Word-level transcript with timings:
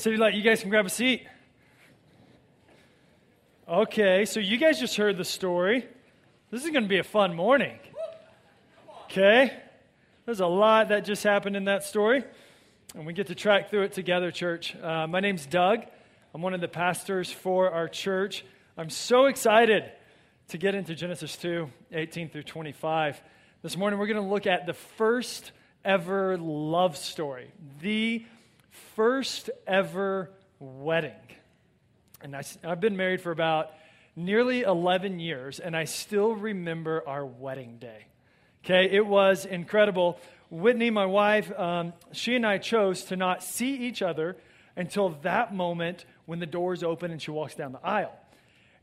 City 0.00 0.16
Light, 0.16 0.32
you 0.32 0.40
guys 0.40 0.62
can 0.62 0.70
grab 0.70 0.86
a 0.86 0.88
seat. 0.88 1.26
Okay, 3.68 4.24
so 4.24 4.40
you 4.40 4.56
guys 4.56 4.80
just 4.80 4.96
heard 4.96 5.18
the 5.18 5.26
story. 5.26 5.86
This 6.50 6.64
is 6.64 6.70
going 6.70 6.84
to 6.84 6.88
be 6.88 7.00
a 7.00 7.04
fun 7.04 7.36
morning. 7.36 7.78
Okay? 9.04 9.52
There's 10.24 10.40
a 10.40 10.46
lot 10.46 10.88
that 10.88 11.04
just 11.04 11.22
happened 11.22 11.54
in 11.54 11.66
that 11.66 11.84
story, 11.84 12.24
and 12.94 13.04
we 13.04 13.12
get 13.12 13.26
to 13.26 13.34
track 13.34 13.68
through 13.68 13.82
it 13.82 13.92
together, 13.92 14.30
church. 14.30 14.74
Uh, 14.74 15.06
my 15.06 15.20
name's 15.20 15.44
Doug. 15.44 15.84
I'm 16.32 16.40
one 16.40 16.54
of 16.54 16.62
the 16.62 16.68
pastors 16.68 17.30
for 17.30 17.70
our 17.70 17.86
church. 17.86 18.42
I'm 18.78 18.88
so 18.88 19.26
excited 19.26 19.84
to 20.48 20.56
get 20.56 20.74
into 20.74 20.94
Genesis 20.94 21.36
2 21.36 21.70
18 21.92 22.30
through 22.30 22.44
25. 22.44 23.20
This 23.60 23.76
morning, 23.76 23.98
we're 23.98 24.06
going 24.06 24.22
to 24.22 24.32
look 24.32 24.46
at 24.46 24.64
the 24.64 24.72
first 24.72 25.52
ever 25.84 26.38
love 26.38 26.96
story, 26.96 27.52
the 27.82 28.24
first 28.94 29.50
ever 29.66 30.30
wedding. 30.58 31.12
And 32.20 32.36
I, 32.36 32.42
I've 32.64 32.80
been 32.80 32.96
married 32.96 33.20
for 33.20 33.30
about 33.30 33.70
nearly 34.16 34.62
11 34.62 35.20
years, 35.20 35.58
and 35.60 35.76
I 35.76 35.84
still 35.84 36.34
remember 36.34 37.02
our 37.06 37.24
wedding 37.24 37.78
day. 37.78 38.06
Okay, 38.64 38.90
it 38.90 39.06
was 39.06 39.46
incredible. 39.46 40.20
Whitney, 40.50 40.90
my 40.90 41.06
wife, 41.06 41.50
um, 41.58 41.94
she 42.12 42.34
and 42.34 42.44
I 42.44 42.58
chose 42.58 43.04
to 43.04 43.16
not 43.16 43.42
see 43.42 43.74
each 43.76 44.02
other 44.02 44.36
until 44.76 45.10
that 45.22 45.54
moment 45.54 46.04
when 46.26 46.40
the 46.40 46.46
doors 46.46 46.82
open 46.82 47.10
and 47.10 47.22
she 47.22 47.30
walks 47.30 47.54
down 47.54 47.72
the 47.72 47.84
aisle. 47.84 48.16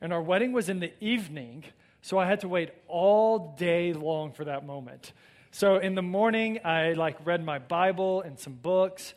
And 0.01 0.13
our 0.13 0.21
wedding 0.21 0.51
was 0.51 0.69
in 0.69 0.79
the 0.79 0.91
evening, 0.99 1.63
so 2.01 2.17
I 2.17 2.25
had 2.25 2.41
to 2.41 2.47
wait 2.47 2.71
all 2.87 3.55
day 3.57 3.93
long 3.93 4.31
for 4.31 4.45
that 4.45 4.65
moment. 4.65 5.11
So 5.51 5.77
in 5.77 5.95
the 5.95 6.01
morning, 6.01 6.59
I 6.63 6.93
like 6.93 7.17
read 7.25 7.43
my 7.43 7.59
Bible 7.59 8.21
and 8.21 8.39
some 8.39 8.53
books, 8.53 9.13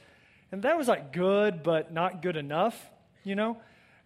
and 0.52 0.62
that 0.62 0.76
was 0.76 0.88
like 0.88 1.12
good, 1.12 1.62
but 1.62 1.92
not 1.92 2.22
good 2.22 2.36
enough, 2.36 2.90
you 3.24 3.34
know? 3.34 3.56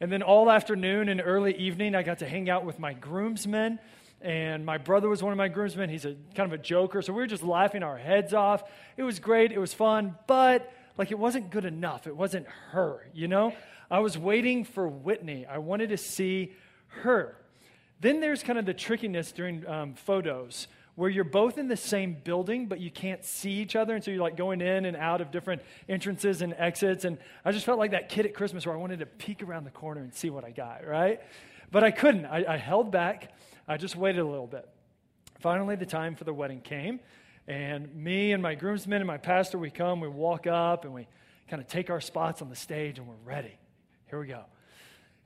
And 0.01 0.11
then 0.13 0.23
all 0.23 0.51
afternoon 0.51 1.09
and 1.09 1.23
early 1.25 1.57
evening, 1.57 1.95
I 1.95 2.03
got 2.03 2.19
to 2.19 2.29
hang 2.29 2.51
out 2.51 2.65
with 2.65 2.79
my 2.79 2.93
groomsmen. 2.93 3.79
And 4.21 4.65
my 4.65 4.79
brother 4.79 5.09
was 5.09 5.23
one 5.23 5.33
of 5.33 5.39
my 5.39 5.49
groomsmen. 5.49 5.91
He's 5.91 6.05
a 6.05 6.17
kind 6.35 6.53
of 6.53 6.59
a 6.59 6.63
joker. 6.63 7.03
So 7.03 7.13
we 7.13 7.19
were 7.19 7.27
just 7.27 7.43
laughing 7.43 7.83
our 7.83 7.99
heads 7.99 8.35
off. 8.35 8.65
It 8.97 9.03
was 9.03 9.19
great. 9.19 9.53
It 9.53 9.59
was 9.59 9.73
fun. 9.73 10.17
But 10.27 10.73
like 10.99 11.11
it 11.11 11.19
wasn't 11.19 11.51
good 11.51 11.65
enough. 11.65 12.07
It 12.07 12.17
wasn't 12.17 12.47
her, 12.71 13.07
you 13.13 13.29
know? 13.29 13.55
I 13.91 14.01
was 14.01 14.19
waiting 14.19 14.65
for 14.65 14.89
Whitney. 14.89 15.47
I 15.47 15.59
wanted 15.59 15.91
to 15.91 15.97
see 15.97 16.53
her. 17.03 17.37
Then 18.01 18.21
there's 18.21 18.43
kind 18.43 18.59
of 18.59 18.67
the 18.67 18.75
trickiness 18.75 19.33
during 19.33 19.67
um, 19.67 19.95
photos 19.95 20.69
where 20.97 21.11
you're 21.11 21.25
both 21.25 21.59
in 21.59 21.67
the 21.69 21.77
same 21.77 22.17
building, 22.23 22.67
but 22.67 22.79
you 22.79 22.91
can't 22.91 23.25
see 23.25 23.51
each 23.51 23.75
other. 23.75 23.95
And 23.95 24.05
so 24.05 24.11
you're 24.11 24.23
like 24.23 24.37
going 24.37 24.61
in 24.61 24.85
and 24.85 24.97
out 24.97 25.21
of 25.21 25.31
different 25.31 25.63
entrances 25.89 26.41
and 26.41 26.55
exits. 26.57 27.05
And 27.05 27.19
I 27.45 27.53
just 27.53 27.67
felt 27.67 27.79
like 27.79 27.91
that 27.91 28.09
kid 28.09 28.27
at 28.27 28.35
Christmas 28.35 28.65
where 28.65 28.75
I 28.75 28.79
wanted 28.79 29.01
to 29.01 29.07
peek 29.07 29.43
around 29.43 29.65
the 29.65 29.71
corner 29.71 30.03
and 30.03 30.15
see 30.15 30.31
what 30.31 30.45
I 30.45 30.51
got, 30.51 30.87
right? 30.87 31.21
But 31.73 31.83
I 31.83 31.91
couldn't. 31.91 32.27
I, 32.27 32.45
I 32.55 32.57
held 32.57 32.93
back. 32.93 33.33
I 33.67 33.77
just 33.77 33.97
waited 33.97 34.21
a 34.21 34.27
little 34.27 34.47
bit. 34.47 34.69
Finally, 35.41 35.77
the 35.77 35.87
time 35.87 36.15
for 36.15 36.25
the 36.25 36.33
wedding 36.33 36.61
came. 36.61 37.01
And 37.47 37.95
me 37.95 38.33
and 38.33 38.43
my 38.43 38.55
groomsmen 38.55 39.01
and 39.01 39.07
my 39.07 39.19
pastor, 39.19 39.59
we 39.59 39.71
come, 39.71 40.01
we 40.01 40.09
walk 40.09 40.47
up, 40.47 40.85
and 40.85 40.95
we 40.95 41.07
kind 41.49 41.61
of 41.61 41.69
take 41.69 41.91
our 41.91 42.01
spots 42.01 42.41
on 42.41 42.49
the 42.49 42.57
stage, 42.57 42.99
and 42.99 43.07
we're 43.07 43.15
ready. 43.25 43.59
Here 44.09 44.19
we 44.19 44.27
go. 44.27 44.45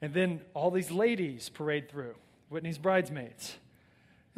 And 0.01 0.15
then 0.15 0.41
all 0.55 0.71
these 0.71 0.91
ladies 0.91 1.49
parade 1.49 1.89
through, 1.91 2.15
Whitney's 2.49 2.79
bridesmaids. 2.79 3.57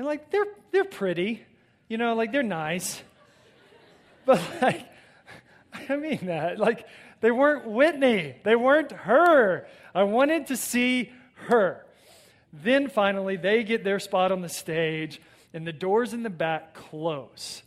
And 0.01 0.06
like 0.06 0.31
they're 0.31 0.47
they're 0.70 0.84
pretty, 0.84 1.45
you 1.87 1.98
know, 1.98 2.15
like 2.15 2.33
they're 2.33 2.43
nice. 2.43 3.03
But 4.25 4.41
like 4.62 4.87
I 5.91 5.97
mean 5.97 6.20
that. 6.23 6.59
Like 6.59 6.87
they 7.20 7.31
weren't 7.31 7.67
Whitney. 7.67 8.34
They 8.43 8.56
weren't 8.56 8.93
her. 8.93 9.67
I 9.95 10.05
wanted 10.05 10.47
to 10.47 10.56
see 10.56 11.12
her. 11.48 11.84
Then 12.51 12.89
finally 12.89 13.37
they 13.37 13.62
get 13.62 13.84
their 13.84 13.98
spot 13.98 14.33
on 14.33 14.41
the 14.41 14.48
stage 14.48 15.21
and 15.53 15.67
the 15.67 15.73
doors 15.73 16.15
in 16.15 16.22
the 16.22 16.31
back 16.31 16.72
close 16.72 17.62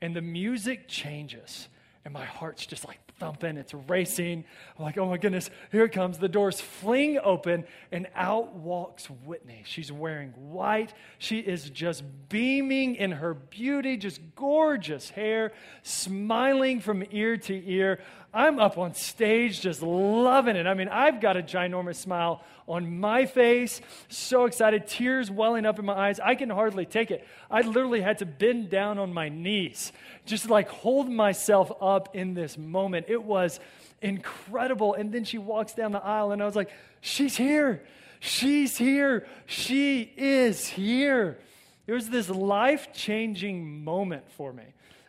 and 0.00 0.16
the 0.16 0.22
music 0.22 0.88
changes 0.88 1.68
and 2.06 2.12
my 2.12 2.24
heart's 2.24 2.64
just 2.64 2.86
like 2.86 3.00
thumping, 3.18 3.56
it's 3.56 3.74
racing. 3.74 4.44
I'm 4.78 4.84
like, 4.84 4.96
oh 4.96 5.06
my 5.06 5.16
goodness, 5.18 5.50
here 5.72 5.84
it 5.84 5.90
comes. 5.90 6.18
The 6.18 6.28
doors 6.28 6.60
fling 6.60 7.18
open, 7.20 7.64
and 7.90 8.06
out 8.14 8.54
walks 8.54 9.06
Whitney. 9.06 9.64
She's 9.66 9.90
wearing 9.90 10.28
white. 10.30 10.94
She 11.18 11.40
is 11.40 11.68
just 11.68 12.04
beaming 12.28 12.94
in 12.94 13.10
her 13.10 13.34
beauty, 13.34 13.96
just 13.96 14.20
gorgeous 14.36 15.10
hair, 15.10 15.52
smiling 15.82 16.80
from 16.80 17.02
ear 17.10 17.36
to 17.38 17.68
ear. 17.68 17.98
I'm 18.34 18.58
up 18.58 18.76
on 18.78 18.94
stage 18.94 19.60
just 19.60 19.82
loving 19.82 20.56
it. 20.56 20.66
I 20.66 20.74
mean, 20.74 20.88
I've 20.88 21.20
got 21.20 21.36
a 21.36 21.42
ginormous 21.42 21.96
smile 21.96 22.42
on 22.68 22.98
my 22.98 23.26
face, 23.26 23.80
so 24.08 24.44
excited, 24.44 24.86
tears 24.86 25.30
welling 25.30 25.64
up 25.64 25.78
in 25.78 25.84
my 25.84 25.94
eyes. 25.94 26.20
I 26.20 26.34
can 26.34 26.50
hardly 26.50 26.84
take 26.84 27.10
it. 27.10 27.26
I 27.50 27.62
literally 27.62 28.00
had 28.00 28.18
to 28.18 28.26
bend 28.26 28.70
down 28.70 28.98
on 28.98 29.14
my 29.14 29.28
knees, 29.28 29.92
just 30.24 30.50
like 30.50 30.68
hold 30.68 31.08
myself 31.08 31.70
up 31.80 32.14
in 32.14 32.34
this 32.34 32.58
moment. 32.58 33.06
It 33.08 33.22
was 33.22 33.60
incredible. 34.02 34.94
And 34.94 35.12
then 35.12 35.24
she 35.24 35.38
walks 35.38 35.72
down 35.72 35.92
the 35.92 36.04
aisle, 36.04 36.32
and 36.32 36.42
I 36.42 36.44
was 36.44 36.56
like, 36.56 36.70
She's 37.00 37.36
here. 37.36 37.82
She's 38.18 38.76
here. 38.76 39.28
She 39.46 40.00
is 40.16 40.66
here. 40.66 41.38
It 41.86 41.92
was 41.92 42.10
this 42.10 42.28
life 42.28 42.92
changing 42.92 43.84
moment 43.84 44.28
for 44.32 44.52
me. 44.52 44.64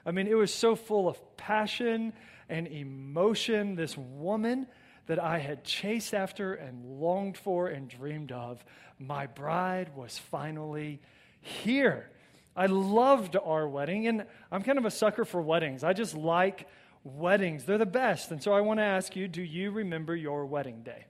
I 0.06 0.12
mean, 0.12 0.28
it 0.28 0.36
was 0.36 0.54
so 0.54 0.76
full 0.76 1.10
of 1.10 1.20
passion 1.38 2.14
and 2.50 2.68
emotion, 2.68 3.76
this 3.76 3.98
woman 3.98 4.68
that 5.08 5.20
I 5.20 5.40
had 5.40 5.64
chased 5.64 6.14
after 6.14 6.54
and 6.54 7.00
longed 7.00 7.38
for 7.38 7.68
and 7.68 7.88
dreamed 7.88 8.32
of, 8.32 8.64
my 9.00 9.28
bride 9.28 9.96
was 9.96 10.18
finally 10.18 11.02
here. 11.42 12.10
I 12.56 12.66
loved 12.66 13.36
our 13.36 13.68
wedding, 13.68 14.08
and 14.08 14.26
I'm 14.52 14.64
kind 14.64 14.78
of 14.78 14.86
a 14.86 14.92
sucker 14.92 15.26
for 15.26 15.42
weddings. 15.42 15.84
I 15.84 15.94
just 15.94 16.16
like 16.16 16.68
weddings, 17.04 17.66
they're 17.66 17.78
the 17.78 17.86
best. 17.86 18.32
And 18.32 18.42
so 18.42 18.54
I 18.54 18.62
want 18.62 18.80
to 18.80 18.84
ask 18.84 19.16
you 19.16 19.28
do 19.28 19.42
you 19.42 19.72
remember 19.72 20.16
your 20.16 20.46
wedding 20.46 20.82
day? 20.84 21.06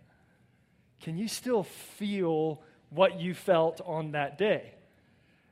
Can 1.01 1.17
you 1.17 1.27
still 1.27 1.63
feel 1.63 2.61
what 2.89 3.19
you 3.19 3.33
felt 3.33 3.81
on 3.85 4.11
that 4.11 4.37
day? 4.37 4.73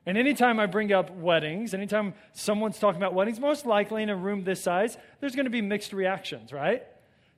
And 0.05 0.17
anytime 0.17 0.59
I 0.59 0.67
bring 0.67 0.93
up 0.93 1.09
weddings, 1.11 1.73
anytime 1.73 2.13
someone's 2.33 2.77
talking 2.77 3.01
about 3.01 3.13
weddings, 3.13 3.39
most 3.39 3.65
likely 3.65 4.03
in 4.03 4.09
a 4.09 4.15
room 4.15 4.43
this 4.43 4.61
size, 4.61 4.97
there's 5.19 5.35
going 5.35 5.45
to 5.45 5.51
be 5.51 5.61
mixed 5.61 5.93
reactions, 5.93 6.53
right? 6.53 6.83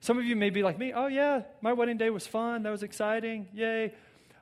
Some 0.00 0.18
of 0.18 0.24
you 0.24 0.36
may 0.36 0.50
be 0.50 0.62
like 0.62 0.78
me, 0.78 0.92
oh, 0.92 1.06
yeah, 1.06 1.42
my 1.60 1.72
wedding 1.72 1.96
day 1.96 2.10
was 2.10 2.26
fun. 2.26 2.62
That 2.62 2.70
was 2.70 2.82
exciting. 2.82 3.48
Yay. 3.54 3.92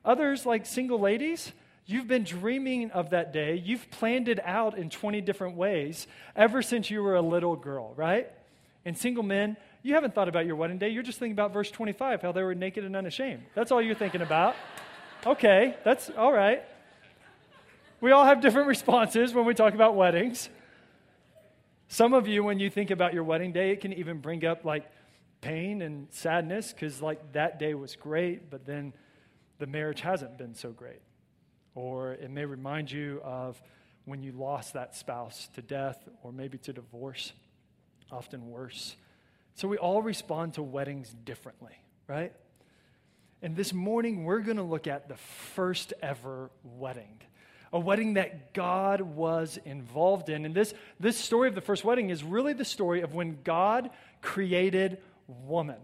Others, 0.04 0.44
like 0.44 0.66
single 0.66 0.98
ladies, 0.98 1.53
you've 1.86 2.09
been 2.09 2.25
dreaming 2.25 2.91
of 2.91 3.10
that 3.10 3.32
day. 3.32 3.62
You've 3.65 3.91
planned 3.91 4.28
it 4.28 4.41
out 4.44 4.76
in 4.76 4.91
20 4.91 5.20
different 5.20 5.56
ways 5.56 6.06
ever 6.34 6.62
since 6.62 6.91
you 6.91 7.03
were 7.03 7.15
a 7.15 7.22
little 7.22 7.56
girl, 7.56 7.94
right? 7.97 8.31
And 8.84 8.98
single 8.98 9.22
men, 9.22 9.56
you 9.82 9.94
haven't 9.94 10.15
thought 10.15 10.28
about 10.28 10.47
your 10.47 10.56
wedding 10.56 10.78
day. 10.78 10.88
You're 10.88 11.03
just 11.03 11.19
thinking 11.19 11.32
about 11.32 11.53
verse 11.53 11.70
25, 11.70 12.22
how 12.22 12.32
they 12.32 12.42
were 12.42 12.54
naked 12.54 12.84
and 12.84 12.97
unashamed. 12.97 13.42
That's 13.54 13.70
all 13.70 13.81
you're 13.81 13.94
thinking 13.94 14.22
about. 14.22 14.56
Okay, 15.25 15.76
that's 15.84 16.10
all 16.10 16.32
right. 16.32 16.65
We 18.06 18.12
all 18.12 18.24
have 18.24 18.40
different 18.40 18.68
responses 18.76 19.34
when 19.34 19.46
we 19.46 19.52
talk 19.52 19.74
about 19.74 19.96
weddings. 19.96 20.48
Some 21.88 22.14
of 22.14 22.28
you, 22.28 22.44
when 22.44 22.60
you 22.60 22.70
think 22.70 22.92
about 22.92 23.12
your 23.12 23.24
wedding 23.24 23.50
day, 23.50 23.72
it 23.72 23.80
can 23.80 23.92
even 23.94 24.20
bring 24.20 24.44
up 24.44 24.64
like 24.64 24.88
pain 25.40 25.82
and 25.82 26.06
sadness 26.12 26.72
because, 26.72 27.02
like, 27.02 27.32
that 27.32 27.58
day 27.58 27.74
was 27.74 27.96
great, 27.96 28.48
but 28.48 28.64
then 28.64 28.92
the 29.58 29.66
marriage 29.66 30.02
hasn't 30.02 30.38
been 30.38 30.54
so 30.54 30.70
great. 30.70 31.00
Or 31.74 32.12
it 32.12 32.30
may 32.30 32.44
remind 32.44 32.92
you 32.92 33.20
of 33.24 33.60
when 34.04 34.22
you 34.22 34.30
lost 34.30 34.74
that 34.74 34.94
spouse 34.94 35.48
to 35.56 35.60
death 35.60 35.98
or 36.22 36.30
maybe 36.30 36.58
to 36.58 36.72
divorce, 36.72 37.32
often 38.12 38.50
worse. 38.50 38.94
So 39.56 39.66
we 39.66 39.78
all 39.78 40.00
respond 40.00 40.54
to 40.54 40.62
weddings 40.62 41.12
differently, 41.24 41.74
right? 42.06 42.32
And 43.42 43.56
this 43.56 43.72
morning, 43.72 44.22
we're 44.22 44.42
going 44.42 44.59
to 44.59 44.62
look 44.62 44.86
at 44.86 45.09
the 45.09 45.16
first 45.16 45.92
ever 46.00 46.52
wedding 46.62 47.18
a 47.72 47.78
wedding 47.78 48.15
that 48.15 48.53
God 48.53 49.01
was 49.01 49.59
involved 49.65 50.28
in. 50.28 50.45
And 50.45 50.54
this, 50.54 50.74
this 51.01 51.16
story 51.16 51.48
of 51.48 51.54
the 51.54 51.60
first 51.60 51.84
wedding 51.84 52.10
is 52.10 52.22
really 52.22 52.53
the 52.53 52.65
story 52.65 53.01
of 53.01 53.15
when 53.15 53.39
God 53.45 53.91
created 54.22 54.98
woman. 55.47 55.77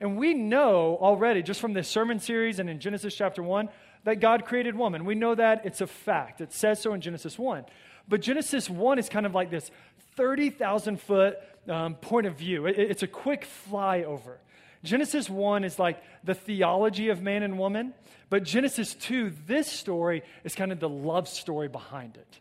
And 0.00 0.16
we 0.16 0.34
know 0.34 0.98
already, 1.00 1.42
just 1.42 1.60
from 1.60 1.74
this 1.74 1.88
sermon 1.88 2.18
series 2.18 2.58
and 2.58 2.68
in 2.68 2.80
Genesis 2.80 3.14
chapter 3.14 3.42
1, 3.42 3.68
that 4.04 4.16
God 4.16 4.44
created 4.44 4.74
woman. 4.74 5.04
We 5.04 5.14
know 5.14 5.34
that 5.34 5.64
it's 5.64 5.80
a 5.80 5.86
fact. 5.86 6.40
It 6.40 6.52
says 6.52 6.80
so 6.80 6.92
in 6.92 7.00
Genesis 7.00 7.38
1. 7.38 7.64
But 8.08 8.20
Genesis 8.20 8.68
1 8.68 8.98
is 8.98 9.08
kind 9.08 9.26
of 9.26 9.34
like 9.34 9.50
this 9.50 9.70
30,000 10.16 11.00
foot 11.00 11.38
um, 11.68 11.94
point 11.94 12.26
of 12.26 12.34
view, 12.34 12.66
it, 12.66 12.78
it's 12.78 13.02
a 13.02 13.06
quick 13.06 13.46
flyover. 13.70 14.36
Genesis 14.84 15.30
1 15.30 15.64
is 15.64 15.78
like 15.78 16.02
the 16.24 16.34
theology 16.34 17.08
of 17.08 17.22
man 17.22 17.42
and 17.42 17.58
woman, 17.58 17.94
but 18.30 18.42
Genesis 18.42 18.94
2, 18.94 19.32
this 19.46 19.70
story 19.70 20.22
is 20.44 20.54
kind 20.54 20.72
of 20.72 20.80
the 20.80 20.88
love 20.88 21.28
story 21.28 21.68
behind 21.68 22.16
it. 22.16 22.38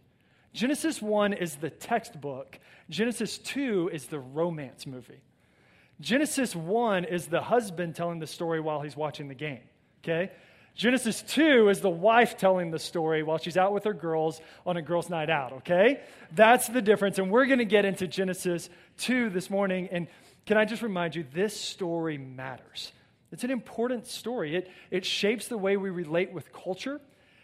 Genesis 0.54 1.02
1 1.02 1.34
is 1.34 1.56
the 1.56 1.70
textbook, 1.70 2.60
Genesis 2.90 3.38
2 3.38 3.92
is 3.94 4.08
the 4.08 4.20
romance 4.20 4.86
movie. 4.86 5.22
Genesis 6.02 6.56
1 6.56 7.06
is 7.06 7.28
the 7.28 7.42
husband 7.42 7.96
telling 7.96 8.20
the 8.20 8.28
story 8.28 8.60
while 8.60 8.82
he's 8.82 8.98
watching 8.98 9.28
the 9.28 9.36
game, 9.36 9.62
okay? 10.04 10.32
Genesis 10.74 11.22
2 11.22 11.70
is 11.70 11.82
the 11.82 11.90
wife 11.90 12.38
telling 12.38 12.72
the 12.72 12.80
story 12.80 13.24
while 13.24 13.38
she's 13.38 13.58
out 13.58 13.74
with 13.74 13.84
her 13.84 13.94
girls 13.94 14.42
on 14.66 14.78
a 14.78 14.82
girls' 14.82 15.10
night 15.10 15.30
out, 15.30 15.52
okay? 15.54 16.02
That's 16.34 16.68
the 16.68 16.82
difference. 16.82 17.20
And 17.20 17.30
we're 17.30 17.46
going 17.46 17.60
to 17.60 17.66
get 17.66 17.86
into 17.86 18.08
Genesis 18.08 18.70
2 19.00 19.30
this 19.30 19.50
morning. 19.50 19.90
And 19.92 20.08
can 20.46 20.58
I 20.58 20.66
just 20.66 20.82
remind 20.82 21.16
you, 21.16 21.26
this 21.34 21.60
story 21.60 22.18
matters. 22.18 22.92
It's 23.32 23.44
an 23.44 23.52
important 23.52 24.08
story. 24.08 24.56
It, 24.56 24.70
it 24.90 25.06
shapes 25.06 25.48
the 25.48 25.58
way 25.58 25.78
we 25.78 25.90
relate 25.90 26.32
with 26.32 26.52
culture, 26.52 27.00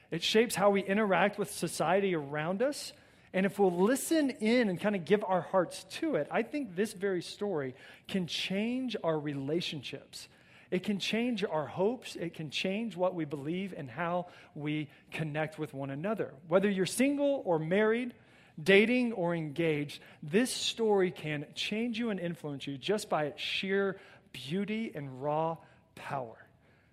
it 0.10 0.24
shapes 0.24 0.56
how 0.56 0.70
we 0.70 0.82
interact 0.84 1.38
with 1.38 1.52
society 1.52 2.16
around 2.16 2.62
us. 2.62 2.94
And 3.34 3.46
if 3.46 3.60
we'll 3.60 3.72
listen 3.72 4.30
in 4.30 4.70
and 4.70 4.80
kind 4.80 4.96
of 4.96 5.04
give 5.04 5.24
our 5.28 5.42
hearts 5.42 5.84
to 6.00 6.16
it, 6.16 6.28
I 6.32 6.44
think 6.44 6.76
this 6.76 6.94
very 6.94 7.22
story 7.22 7.76
can 8.08 8.26
change 8.26 8.96
our 9.04 9.20
relationships. 9.20 10.30
It 10.72 10.84
can 10.84 10.98
change 10.98 11.44
our 11.44 11.66
hopes. 11.66 12.16
It 12.16 12.34
can 12.34 12.50
change 12.50 12.96
what 12.96 13.16
we 13.16 13.26
believe 13.26 13.74
and 13.76 13.90
how 13.90 14.28
we 14.56 14.90
connect 15.12 15.60
with 15.60 15.74
one 15.74 15.90
another. 15.90 16.34
Whether 16.48 16.70
you're 16.70 16.86
single 16.86 17.42
or 17.46 17.60
married, 17.60 18.14
dating 18.62 19.14
or 19.14 19.36
engaged, 19.36 20.02
this 20.24 20.52
story 20.52 21.12
can 21.12 21.46
change 21.56 22.00
you 22.00 22.10
and 22.10 22.20
influence 22.20 22.66
you 22.66 22.78
just 22.78 23.10
by 23.10 23.26
its 23.26 23.42
sheer 23.42 24.00
beauty 24.34 24.92
and 24.94 25.22
raw 25.22 25.58
power. 25.96 26.36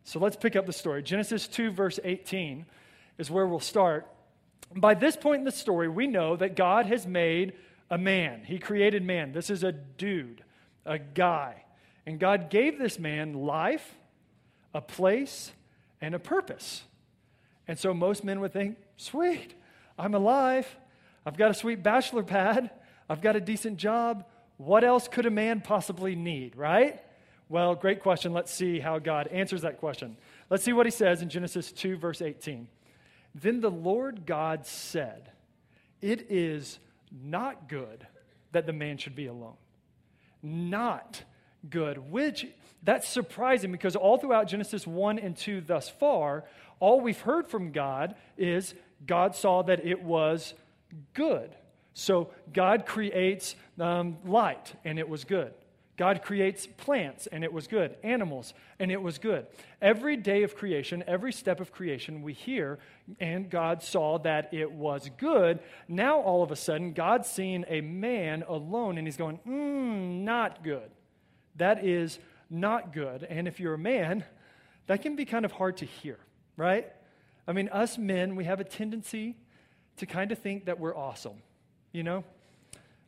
So 0.05 0.19
let's 0.19 0.37
pick 0.37 0.56
up 0.56 0.66
the 0.66 0.72
story. 0.72 1.02
Genesis 1.02 1.49
2, 1.49 1.70
verse 1.70 1.99
18 2.05 2.66
is 3.19 3.31
where 3.31 3.46
we'll 3.46 3.61
start. 3.61 4.06
By 4.75 4.94
this 4.94 5.16
point 5.16 5.40
in 5.40 5.44
the 5.44 5.52
story, 5.52 5.88
we 5.88 6.06
know 6.06 6.37
that 6.37 6.56
God 6.56 6.87
has 6.87 7.06
made 7.06 7.55
a 7.90 7.96
man. 7.96 8.43
He 8.44 8.58
created 8.58 9.02
man. 9.02 9.32
This 9.32 9.50
is 9.50 9.62
a 9.62 9.72
dude, 9.72 10.43
a 10.84 10.99
guy. 10.99 11.64
And 12.06 12.19
God 12.19 12.50
gave 12.50 12.78
this 12.78 12.99
man 12.99 13.32
life, 13.32 13.94
a 14.75 14.81
place, 14.81 15.52
and 16.00 16.14
a 16.14 16.19
purpose. 16.19 16.84
And 17.66 17.78
so 17.78 17.94
most 17.94 18.25
men 18.25 18.40
would 18.40 18.52
think, 18.52 18.76
sweet, 18.96 19.55
I'm 19.99 20.14
alive. 20.14 20.66
I've 21.26 21.37
got 21.37 21.50
a 21.50 21.55
sweet 21.55 21.82
bachelor 21.82 22.23
pad. 22.23 22.71
I've 23.09 23.21
got 23.21 23.37
a 23.37 23.41
decent 23.41 23.79
job. 23.79 24.25
What 24.56 24.85
else 24.85 25.09
could 25.09 25.26
a 25.26 25.31
man 25.31 25.61
possibly 25.61 26.15
need, 26.15 26.56
right? 26.56 27.00
Well, 27.49 27.75
great 27.75 28.03
question. 28.03 28.32
Let's 28.32 28.53
see 28.53 28.79
how 28.79 28.99
God 28.99 29.26
answers 29.29 29.62
that 29.62 29.79
question. 29.79 30.17
Let's 30.50 30.65
see 30.65 30.73
what 30.73 30.87
he 30.87 30.91
says 30.91 31.23
in 31.23 31.29
Genesis 31.29 31.73
2, 31.73 31.97
verse 31.97 32.23
18. 32.23 32.69
Then 33.35 33.61
the 33.61 33.71
Lord 33.71 34.26
God 34.26 34.67
said, 34.67 35.31
It 36.00 36.31
is 36.31 36.79
not 37.11 37.69
good 37.69 38.06
that 38.53 38.67
the 38.67 38.73
man 38.73 38.97
should 38.97 39.17
be 39.17 39.26
alone. 39.26 39.56
Not 40.43 41.23
good, 41.69 42.11
which 42.11 42.47
that's 42.82 43.09
surprising 43.09 43.73
because 43.73 43.97
all 43.97 44.19
throughout 44.19 44.47
Genesis 44.47 44.87
1 44.87 45.19
and 45.19 45.37
2 45.37 45.62
thus 45.62 45.88
far, 45.88 46.44
all 46.81 47.00
we've 47.00 47.21
heard 47.21 47.49
from 47.49 47.73
God 47.73 48.15
is 48.37 48.75
God 49.06 49.35
saw 49.35 49.62
that 49.62 49.85
it 49.85 50.03
was 50.03 50.55
good. 51.12 51.55
So 51.94 52.31
God 52.52 52.87
creates 52.87 53.55
um, 53.79 54.19
light, 54.25 54.75
and 54.85 54.99
it 54.99 55.08
was 55.08 55.25
good. 55.25 55.52
God 55.96 56.23
creates 56.23 56.67
plants, 56.67 57.29
and 57.29 57.44
it 57.44 57.52
was 57.52 57.69
good. 57.69 57.94
Animals, 58.02 58.52
and 58.81 58.91
it 58.91 59.00
was 59.00 59.19
good. 59.19 59.46
Every 59.81 60.17
day 60.17 60.43
of 60.43 60.56
creation, 60.56 61.05
every 61.06 61.32
step 61.32 61.61
of 61.61 61.70
creation, 61.70 62.23
we 62.23 62.32
hear, 62.32 62.81
and 63.20 63.49
God 63.49 63.81
saw 63.81 64.19
that 64.19 64.52
it 64.52 64.73
was 64.73 65.08
good. 65.19 65.61
Now, 65.87 66.19
all 66.19 66.43
of 66.43 66.50
a 66.50 66.56
sudden, 66.56 66.94
God's 66.94 67.29
seeing 67.29 67.64
a 67.69 67.81
man 67.81 68.43
alone, 68.49 68.99
and 68.99 69.06
he's 69.06 69.17
going, 69.17 69.37
hmm, 69.37 70.25
not 70.25 70.64
good. 70.64 70.90
That 71.56 71.85
is 71.85 72.19
not 72.50 72.93
good. 72.93 73.23
And 73.23 73.47
if 73.47 73.61
you're 73.61 73.75
a 73.75 73.79
man, 73.79 74.25
that 74.88 75.00
can 75.00 75.14
be 75.14 75.25
kind 75.25 75.44
of 75.44 75.52
hard 75.52 75.76
to 75.76 75.87
hear, 75.87 76.19
right? 76.56 76.90
I 77.47 77.52
mean, 77.52 77.69
us 77.69 77.99
men, 77.99 78.35
we 78.35 78.44
have 78.44 78.58
a 78.58 78.64
tendency 78.64 79.37
to 79.99 80.06
kind 80.06 80.32
of 80.32 80.38
think 80.38 80.67
that 80.67 80.79
we're 80.79 80.96
awesome, 80.96 81.43
you 81.93 82.02
know? 82.02 82.25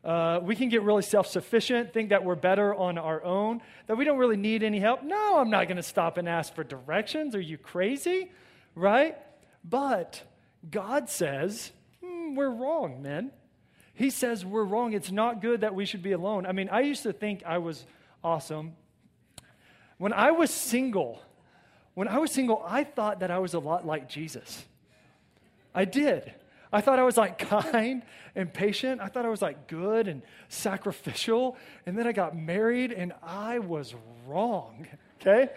Uh, 0.03 0.39
we 0.41 0.55
can 0.55 0.69
get 0.69 0.83
really 0.83 1.01
self 1.01 1.27
sufficient, 1.27 1.93
think 1.93 2.09
that 2.09 2.23
we're 2.23 2.35
better 2.35 2.73
on 2.73 2.97
our 2.97 3.23
own, 3.23 3.61
that 3.87 3.97
we 3.97 4.05
don't 4.05 4.17
really 4.17 4.37
need 4.37 4.63
any 4.63 4.79
help. 4.79 5.03
No, 5.03 5.37
I'm 5.37 5.49
not 5.49 5.67
going 5.67 5.77
to 5.77 5.83
stop 5.83 6.17
and 6.17 6.29
ask 6.29 6.53
for 6.55 6.63
directions. 6.63 7.35
Are 7.35 7.41
you 7.41 7.57
crazy? 7.57 8.31
Right? 8.75 9.17
But 9.63 10.21
God 10.69 11.09
says, 11.09 11.71
hmm, 12.01 12.35
we're 12.35 12.49
wrong, 12.49 13.01
men. 13.01 13.31
He 13.93 14.11
says 14.11 14.45
we're 14.45 14.63
wrong. 14.63 14.93
It's 14.93 15.11
not 15.11 15.41
good 15.41 15.61
that 15.61 15.73
we 15.73 15.85
should 15.85 16.03
be 16.03 16.11
alone. 16.11 16.45
I 16.45 16.51
mean, 16.51 16.69
I 16.69 16.81
used 16.81 17.03
to 17.03 17.11
think 17.11 17.43
I 17.45 17.57
was 17.57 17.83
awesome. 18.23 18.75
When 19.97 20.13
I 20.13 20.31
was 20.31 20.51
single, 20.51 21.19
when 21.95 22.07
I 22.07 22.19
was 22.19 22.31
single, 22.31 22.63
I 22.65 22.83
thought 22.83 23.21
that 23.21 23.31
I 23.31 23.39
was 23.39 23.55
a 23.55 23.59
lot 23.59 23.85
like 23.87 24.07
Jesus. 24.07 24.63
I 25.73 25.85
did. 25.85 26.31
I 26.71 26.81
thought 26.81 26.99
I 26.99 27.03
was 27.03 27.17
like 27.17 27.37
kind 27.49 28.03
and 28.35 28.53
patient. 28.53 29.01
I 29.01 29.07
thought 29.07 29.25
I 29.25 29.29
was 29.29 29.41
like 29.41 29.67
good 29.67 30.07
and 30.07 30.21
sacrificial. 30.49 31.57
And 31.85 31.97
then 31.97 32.07
I 32.07 32.11
got 32.11 32.37
married 32.37 32.91
and 32.91 33.13
I 33.23 33.59
was 33.59 33.95
wrong, 34.25 34.87
okay? 35.21 35.49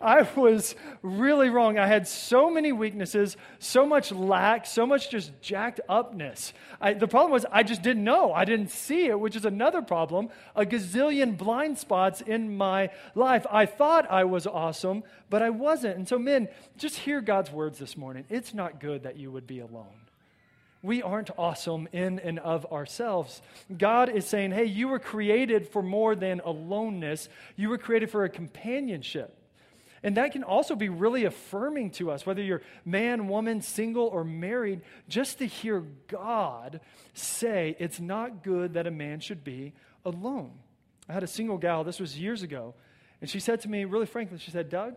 I 0.00 0.28
was 0.36 0.76
really 1.02 1.50
wrong. 1.50 1.78
I 1.78 1.86
had 1.86 2.06
so 2.06 2.50
many 2.50 2.70
weaknesses, 2.70 3.36
so 3.58 3.84
much 3.84 4.12
lack, 4.12 4.64
so 4.66 4.86
much 4.86 5.10
just 5.10 5.32
jacked 5.40 5.80
upness. 5.88 6.52
I, 6.80 6.92
the 6.94 7.08
problem 7.08 7.32
was 7.32 7.44
I 7.50 7.64
just 7.64 7.82
didn't 7.82 8.04
know. 8.04 8.32
I 8.32 8.44
didn't 8.44 8.70
see 8.70 9.06
it, 9.06 9.18
which 9.18 9.34
is 9.34 9.44
another 9.44 9.82
problem. 9.82 10.28
A 10.54 10.64
gazillion 10.64 11.36
blind 11.36 11.78
spots 11.78 12.20
in 12.20 12.56
my 12.56 12.90
life. 13.14 13.44
I 13.50 13.66
thought 13.66 14.08
I 14.08 14.24
was 14.24 14.46
awesome, 14.46 15.02
but 15.30 15.42
I 15.42 15.50
wasn't. 15.50 15.96
And 15.96 16.08
so, 16.08 16.18
men, 16.18 16.48
just 16.76 16.96
hear 16.96 17.20
God's 17.20 17.50
words 17.50 17.78
this 17.78 17.96
morning. 17.96 18.24
It's 18.28 18.54
not 18.54 18.80
good 18.80 19.02
that 19.02 19.16
you 19.16 19.32
would 19.32 19.46
be 19.46 19.58
alone. 19.58 20.07
We 20.88 21.02
aren't 21.02 21.28
awesome 21.36 21.86
in 21.92 22.18
and 22.18 22.38
of 22.38 22.64
ourselves. 22.72 23.42
God 23.76 24.08
is 24.08 24.24
saying, 24.24 24.52
hey, 24.52 24.64
you 24.64 24.88
were 24.88 24.98
created 24.98 25.68
for 25.68 25.82
more 25.82 26.16
than 26.16 26.40
aloneness, 26.42 27.28
you 27.56 27.68
were 27.68 27.76
created 27.76 28.10
for 28.10 28.24
a 28.24 28.30
companionship. 28.30 29.36
And 30.02 30.16
that 30.16 30.32
can 30.32 30.42
also 30.42 30.74
be 30.74 30.88
really 30.88 31.26
affirming 31.26 31.90
to 31.90 32.10
us, 32.10 32.24
whether 32.24 32.40
you're 32.40 32.62
man, 32.86 33.28
woman, 33.28 33.60
single, 33.60 34.06
or 34.06 34.24
married, 34.24 34.80
just 35.10 35.40
to 35.40 35.46
hear 35.46 35.84
God 36.06 36.80
say 37.12 37.76
it's 37.78 38.00
not 38.00 38.42
good 38.42 38.72
that 38.72 38.86
a 38.86 38.90
man 38.90 39.20
should 39.20 39.44
be 39.44 39.74
alone. 40.06 40.52
I 41.06 41.12
had 41.12 41.22
a 41.22 41.26
single 41.26 41.58
gal, 41.58 41.84
this 41.84 42.00
was 42.00 42.18
years 42.18 42.42
ago, 42.42 42.72
and 43.20 43.28
she 43.28 43.40
said 43.40 43.60
to 43.60 43.68
me, 43.68 43.84
really 43.84 44.06
frankly, 44.06 44.38
she 44.38 44.52
said, 44.52 44.70
Doug, 44.70 44.94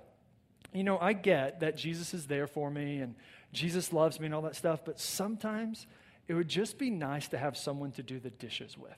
you 0.72 0.86
know, 0.86 0.98
I 0.98 1.12
get 1.12 1.60
that 1.60 1.76
Jesus 1.76 2.14
is 2.14 2.28
there 2.28 2.48
for 2.48 2.72
me 2.72 3.00
and 3.00 3.16
Jesus 3.52 3.92
loves 3.92 4.20
me 4.20 4.28
and 4.28 4.36
all 4.36 4.42
that 4.44 4.56
stuff, 4.56 4.82
but 4.86 5.00
sometimes 5.00 5.88
it 6.28 6.34
would 6.34 6.48
just 6.48 6.78
be 6.78 6.90
nice 6.90 7.28
to 7.30 7.38
have 7.38 7.58
someone 7.58 7.92
to 7.92 8.04
do 8.04 8.20
the 8.20 8.30
dishes 8.30 8.78
with. 8.78 8.98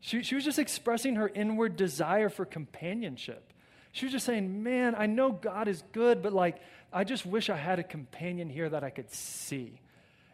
She, 0.00 0.22
she 0.22 0.34
was 0.34 0.44
just 0.44 0.58
expressing 0.58 1.16
her 1.16 1.28
inward 1.28 1.76
desire 1.76 2.28
for 2.28 2.44
companionship. 2.44 3.52
She 3.92 4.06
was 4.06 4.12
just 4.12 4.26
saying, 4.26 4.62
Man, 4.62 4.94
I 4.94 5.06
know 5.06 5.32
God 5.32 5.66
is 5.66 5.82
good, 5.92 6.22
but 6.22 6.32
like, 6.32 6.58
I 6.92 7.04
just 7.04 7.24
wish 7.24 7.48
I 7.48 7.56
had 7.56 7.78
a 7.78 7.82
companion 7.82 8.50
here 8.50 8.68
that 8.68 8.84
I 8.84 8.90
could 8.90 9.10
see. 9.10 9.80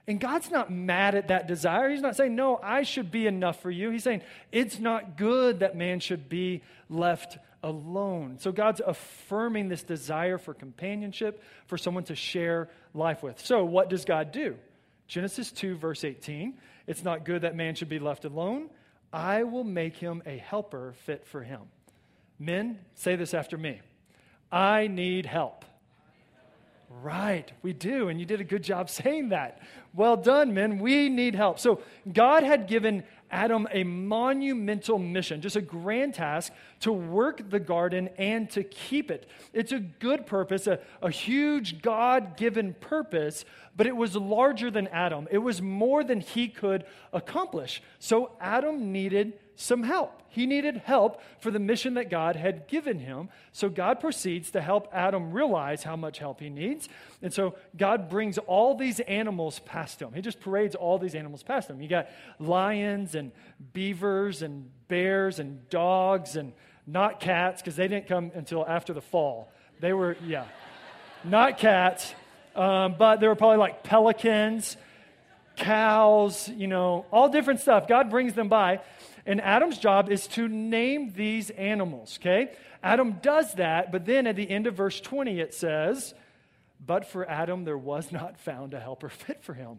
And 0.07 0.19
God's 0.19 0.51
not 0.51 0.73
mad 0.73 1.15
at 1.15 1.29
that 1.29 1.47
desire. 1.47 1.89
He's 1.89 2.01
not 2.01 2.17
saying, 2.17 2.35
No, 2.35 2.59
I 2.63 2.83
should 2.83 3.11
be 3.11 3.27
enough 3.27 3.63
for 3.63 3.71
you. 3.71 3.91
He's 3.91 4.03
saying, 4.03 4.23
It's 4.51 4.81
not 4.81 5.17
good 5.17 5.61
that 5.61 5.77
man 5.77 6.01
should 6.01 6.29
be 6.29 6.63
left 6.89 7.39
alone. 7.63 8.39
So 8.39 8.53
God's 8.53 8.81
affirming 8.85 9.69
this 9.69 9.83
desire 9.83 10.39
for 10.39 10.55
companionship, 10.55 11.43
for 11.67 11.77
someone 11.79 12.05
to 12.05 12.15
share 12.15 12.69
life 12.95 13.23
with. 13.23 13.45
So, 13.45 13.65
what 13.65 13.91
does 13.91 14.05
God 14.05 14.33
do? 14.33 14.57
Genesis 15.07 15.51
2, 15.53 15.77
verse 15.77 16.05
18 16.05 16.55
It's 16.87 17.03
not 17.03 17.25
good 17.25 17.43
that 17.43 17.57
man 17.57 17.75
should 17.75 17.89
be 17.89 17.99
left 17.99 18.25
alone. 18.25 18.71
I 19.13 19.43
will 19.43 19.65
make 19.65 19.97
him 19.97 20.23
a 20.25 20.39
helper 20.39 20.95
fit 21.05 21.27
for 21.27 21.43
him. 21.43 21.63
Men, 22.39 22.79
say 22.95 23.17
this 23.17 23.35
after 23.35 23.59
me 23.59 23.81
I 24.51 24.87
need 24.87 25.27
help. 25.27 25.65
Right, 27.03 27.51
we 27.63 27.73
do. 27.73 28.09
And 28.09 28.19
you 28.19 28.27
did 28.27 28.41
a 28.41 28.45
good 28.45 28.65
job 28.65 28.91
saying 28.91 29.29
that. 29.29 29.61
Well 29.95 30.17
done, 30.17 30.55
men. 30.55 30.79
We 30.79 31.09
need 31.09 31.35
help. 31.35 31.59
So, 31.59 31.83
God 32.11 32.43
had 32.43 32.67
given 32.67 33.05
Adam 33.31 33.69
a 33.71 33.85
monumental 33.85 34.99
mission, 34.99 35.41
just 35.41 35.57
a 35.57 35.61
grand 35.61 36.15
task 36.15 36.53
to 36.81 36.93
work 36.93 37.49
the 37.51 37.61
garden 37.61 38.09
and 38.19 38.51
to 38.51 38.63
keep 38.65 39.11
it. 39.11 39.29
It's 39.53 39.73
a 39.73 39.79
good 39.79 40.27
purpose, 40.27 40.67
a, 40.67 40.81
a 41.03 41.11
huge 41.11 41.83
God 41.83 42.37
given 42.37 42.75
purpose, 42.75 43.45
but 43.77 43.87
it 43.87 43.97
was 43.97 44.17
larger 44.17 44.71
than 44.71 44.89
Adam. 44.89 45.29
It 45.31 45.39
was 45.39 45.63
more 45.63 46.03
than 46.03 46.21
he 46.21 46.49
could 46.49 46.85
accomplish. 47.13 47.83
So, 47.99 48.33
Adam 48.41 48.93
needed 48.93 49.39
some 49.61 49.83
help. 49.83 50.23
He 50.29 50.47
needed 50.47 50.79
help 50.79 51.21
for 51.41 51.51
the 51.51 51.59
mission 51.59 51.95
that 51.95 52.09
God 52.09 52.37
had 52.37 52.67
given 52.67 52.99
him. 52.99 53.29
So 53.53 53.69
God 53.69 54.01
proceeds 54.01 54.53
to 54.53 54.61
help 54.61 54.89
Adam 54.93 55.33
realize 55.33 55.83
how 55.83 55.97
much 55.97 56.19
help 56.19 56.41
he 56.41 56.49
needs. 56.49 56.89
And 57.21 57.33
so 57.33 57.57
God 57.77 58.09
brings 58.09 58.39
all 58.39 58.75
these 58.75 59.01
animals 59.01 59.59
past 59.67 60.01
him. 60.01 60.13
He 60.15 60.23
just 60.23 60.41
parades 60.41 60.75
all 60.75 60.99
these 60.99 61.15
animals 61.15 61.43
past 61.43 61.69
him. 61.69 61.83
You 61.83 61.89
got 61.89 62.09
lions 62.39 63.15
and 63.15 63.33
beavers 63.73 64.43
and 64.43 64.71
bears 64.89 65.41
and 65.41 65.69
dogs 65.69 66.37
and 66.37 66.53
not 66.87 67.21
cats, 67.21 67.61
because 67.61 67.77
they 67.77 67.87
didn't 67.87 68.09
come 68.09 68.33
until 68.35 68.67
after 68.67 68.93
the 68.93 69.03
fall. 69.03 69.53
They 69.81 69.93
were, 69.93 70.17
yeah, 70.27 70.47
not 71.23 71.59
cats, 71.59 72.15
um, 72.57 72.97
but 72.99 73.21
they 73.21 73.29
were 73.29 73.37
probably 73.37 73.59
like 73.59 73.85
pelicans, 73.85 74.77
cows, 75.57 76.49
you 76.49 76.67
know, 76.67 77.05
all 77.13 77.29
different 77.29 77.61
stuff. 77.61 77.87
God 77.87 78.11
brings 78.11 78.33
them 78.35 78.49
by. 78.49 78.81
And 79.31 79.41
Adam's 79.41 79.79
job 79.79 80.11
is 80.11 80.27
to 80.29 80.49
name 80.49 81.13
these 81.15 81.51
animals, 81.51 82.19
okay? 82.21 82.51
Adam 82.83 83.21
does 83.23 83.55
that, 83.55 83.93
but 83.93 84.05
then 84.05 84.27
at 84.27 84.35
the 84.35 84.51
end 84.51 84.67
of 84.67 84.75
verse 84.75 85.01
20 85.01 85.39
it 85.39 85.55
says, 85.55 86.15
But 86.85 87.07
for 87.07 87.31
Adam 87.31 87.63
there 87.63 87.79
was 87.79 88.11
not 88.11 88.41
found 88.41 88.75
a 88.75 88.81
helper 88.81 89.09
fit 89.09 89.41
for 89.45 89.55
him. 89.55 89.79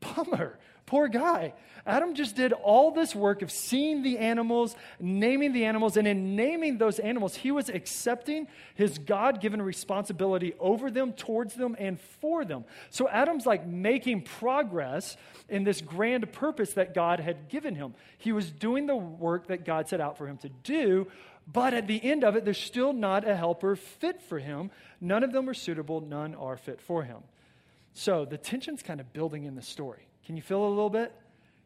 Bummer. 0.00 0.58
Poor 0.86 1.06
guy. 1.06 1.54
Adam 1.86 2.14
just 2.14 2.34
did 2.34 2.52
all 2.52 2.90
this 2.90 3.14
work 3.14 3.42
of 3.42 3.50
seeing 3.52 4.02
the 4.02 4.18
animals, 4.18 4.74
naming 4.98 5.52
the 5.52 5.64
animals, 5.64 5.96
and 5.96 6.06
in 6.06 6.34
naming 6.34 6.78
those 6.78 6.98
animals, 6.98 7.36
he 7.36 7.52
was 7.52 7.68
accepting 7.68 8.48
his 8.74 8.98
God 8.98 9.40
given 9.40 9.62
responsibility 9.62 10.54
over 10.58 10.90
them, 10.90 11.12
towards 11.12 11.54
them, 11.54 11.76
and 11.78 12.00
for 12.20 12.44
them. 12.44 12.64
So 12.90 13.08
Adam's 13.08 13.46
like 13.46 13.66
making 13.66 14.22
progress 14.22 15.16
in 15.48 15.62
this 15.62 15.80
grand 15.80 16.32
purpose 16.32 16.72
that 16.72 16.92
God 16.92 17.20
had 17.20 17.48
given 17.48 17.76
him. 17.76 17.94
He 18.18 18.32
was 18.32 18.50
doing 18.50 18.86
the 18.86 18.96
work 18.96 19.46
that 19.46 19.64
God 19.64 19.88
set 19.88 20.00
out 20.00 20.18
for 20.18 20.26
him 20.26 20.38
to 20.38 20.48
do, 20.48 21.06
but 21.52 21.72
at 21.72 21.86
the 21.86 22.02
end 22.02 22.24
of 22.24 22.34
it, 22.34 22.44
there's 22.44 22.58
still 22.58 22.92
not 22.92 23.26
a 23.26 23.36
helper 23.36 23.76
fit 23.76 24.20
for 24.22 24.40
him. 24.40 24.72
None 25.00 25.22
of 25.22 25.32
them 25.32 25.48
are 25.48 25.54
suitable, 25.54 26.00
none 26.00 26.34
are 26.34 26.56
fit 26.56 26.80
for 26.80 27.04
him. 27.04 27.18
So 27.94 28.24
the 28.24 28.38
tension's 28.38 28.82
kind 28.82 29.00
of 29.00 29.12
building 29.12 29.44
in 29.44 29.54
the 29.54 29.62
story. 29.62 30.06
Can 30.24 30.36
you 30.36 30.42
feel 30.42 30.64
it 30.64 30.66
a 30.66 30.68
little 30.68 30.90
bit? 30.90 31.12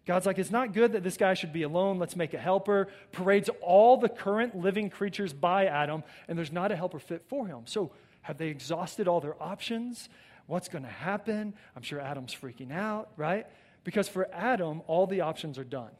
God's 0.06 0.26
like, 0.26 0.38
it's 0.38 0.50
not 0.50 0.74
good 0.74 0.92
that 0.92 1.02
this 1.02 1.16
guy 1.16 1.34
should 1.34 1.52
be 1.52 1.62
alone. 1.62 1.98
Let's 1.98 2.16
make 2.16 2.34
a 2.34 2.38
helper. 2.38 2.88
Parades 3.12 3.48
all 3.62 3.96
the 3.96 4.08
current 4.08 4.54
living 4.54 4.90
creatures 4.90 5.32
by 5.32 5.66
Adam, 5.66 6.04
and 6.28 6.36
there's 6.36 6.52
not 6.52 6.70
a 6.72 6.76
helper 6.76 6.98
fit 6.98 7.22
for 7.28 7.46
him. 7.46 7.62
So, 7.64 7.92
have 8.22 8.38
they 8.38 8.48
exhausted 8.48 9.06
all 9.06 9.20
their 9.20 9.40
options? 9.42 10.08
What's 10.46 10.68
going 10.68 10.84
to 10.84 10.90
happen? 10.90 11.54
I'm 11.76 11.82
sure 11.82 12.00
Adam's 12.00 12.34
freaking 12.34 12.72
out, 12.72 13.10
right? 13.16 13.46
Because 13.82 14.08
for 14.08 14.28
Adam, 14.32 14.82
all 14.86 15.06
the 15.06 15.22
options 15.22 15.58
are 15.58 15.64
done. 15.64 15.90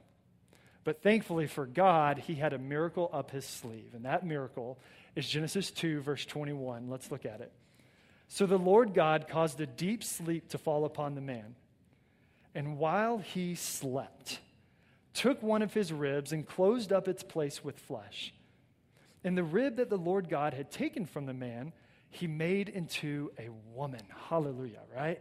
But 0.85 1.03
thankfully 1.03 1.47
for 1.47 1.67
God, 1.67 2.19
he 2.19 2.35
had 2.35 2.53
a 2.53 2.59
miracle 2.59 3.11
up 3.13 3.31
his 3.31 3.47
sleeve. 3.47 3.93
And 3.95 4.05
that 4.05 4.25
miracle 4.25 4.79
is 5.17 5.29
Genesis 5.29 5.71
2, 5.71 6.01
verse 6.01 6.25
21. 6.27 6.89
Let's 6.91 7.11
look 7.11 7.25
at 7.25 7.41
it. 7.41 7.53
So 8.29 8.47
the 8.47 8.59
Lord 8.59 8.95
God 8.95 9.29
caused 9.29 9.61
a 9.61 9.67
deep 9.67 10.03
sleep 10.03 10.49
to 10.49 10.59
fall 10.59 10.85
upon 10.85 11.15
the 11.15 11.21
man. 11.21 11.55
And 12.55 12.79
while 12.79 13.19
he 13.19 13.55
slept, 13.55 14.41
took 15.13 15.43
one 15.43 15.63
of 15.63 15.75
his 15.75 15.93
ribs 15.93 16.33
and 16.33 16.47
closed 16.47 16.93
up 16.93 17.09
its 17.09 17.23
place 17.23 17.65
with 17.65 17.79
flesh. 17.79 18.33
And 19.23 19.37
the 19.37 19.45
rib 19.45 19.77
that 19.77 19.91
the 19.91 19.97
Lord 19.97 20.29
God 20.29 20.55
had 20.55 20.71
taken 20.71 21.07
from 21.07 21.27
the 21.27 21.35
man, 21.35 21.73
he 22.11 22.27
made 22.27 22.69
into 22.69 23.33
a 23.39 23.49
woman. 23.75 24.03
Hallelujah, 24.29 24.83
right? 24.95 25.21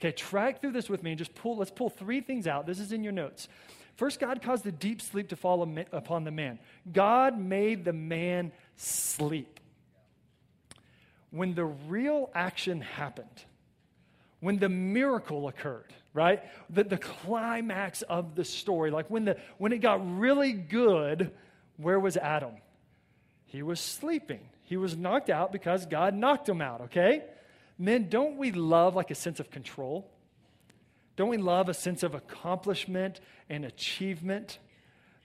Okay, 0.00 0.12
track 0.12 0.60
through 0.60 0.72
this 0.72 0.88
with 0.88 1.02
me 1.02 1.12
and 1.12 1.18
just 1.18 1.34
pull, 1.34 1.56
let's 1.56 1.70
pull 1.70 1.90
three 1.90 2.20
things 2.20 2.46
out. 2.46 2.66
This 2.66 2.78
is 2.78 2.92
in 2.92 3.02
your 3.02 3.12
notes. 3.12 3.48
First, 3.96 4.20
God 4.20 4.42
caused 4.42 4.64
a 4.66 4.70
deep 4.70 5.02
sleep 5.02 5.30
to 5.30 5.36
fall 5.36 5.68
upon 5.92 6.22
the 6.22 6.30
man. 6.30 6.60
God 6.92 7.36
made 7.36 7.84
the 7.84 7.92
man 7.92 8.52
sleep 8.76 9.57
when 11.30 11.54
the 11.54 11.64
real 11.64 12.30
action 12.34 12.80
happened, 12.80 13.44
when 14.40 14.58
the 14.58 14.68
miracle 14.68 15.48
occurred, 15.48 15.92
right? 16.14 16.42
The, 16.70 16.84
the 16.84 16.98
climax 16.98 18.02
of 18.02 18.34
the 18.34 18.44
story, 18.44 18.90
like 18.90 19.10
when, 19.10 19.24
the, 19.24 19.36
when 19.58 19.72
it 19.72 19.78
got 19.78 20.18
really 20.18 20.52
good, 20.52 21.32
where 21.76 21.98
was 21.98 22.16
Adam? 22.16 22.54
He 23.46 23.62
was 23.62 23.80
sleeping. 23.80 24.40
He 24.64 24.76
was 24.76 24.96
knocked 24.96 25.30
out 25.30 25.52
because 25.52 25.86
God 25.86 26.14
knocked 26.14 26.48
him 26.48 26.60
out, 26.60 26.82
okay? 26.82 27.24
Men, 27.78 28.08
don't 28.08 28.36
we 28.36 28.52
love 28.52 28.94
like 28.94 29.10
a 29.10 29.14
sense 29.14 29.40
of 29.40 29.50
control? 29.50 30.10
Don't 31.16 31.28
we 31.28 31.36
love 31.36 31.68
a 31.68 31.74
sense 31.74 32.02
of 32.02 32.14
accomplishment 32.14 33.20
and 33.48 33.64
achievement? 33.64 34.58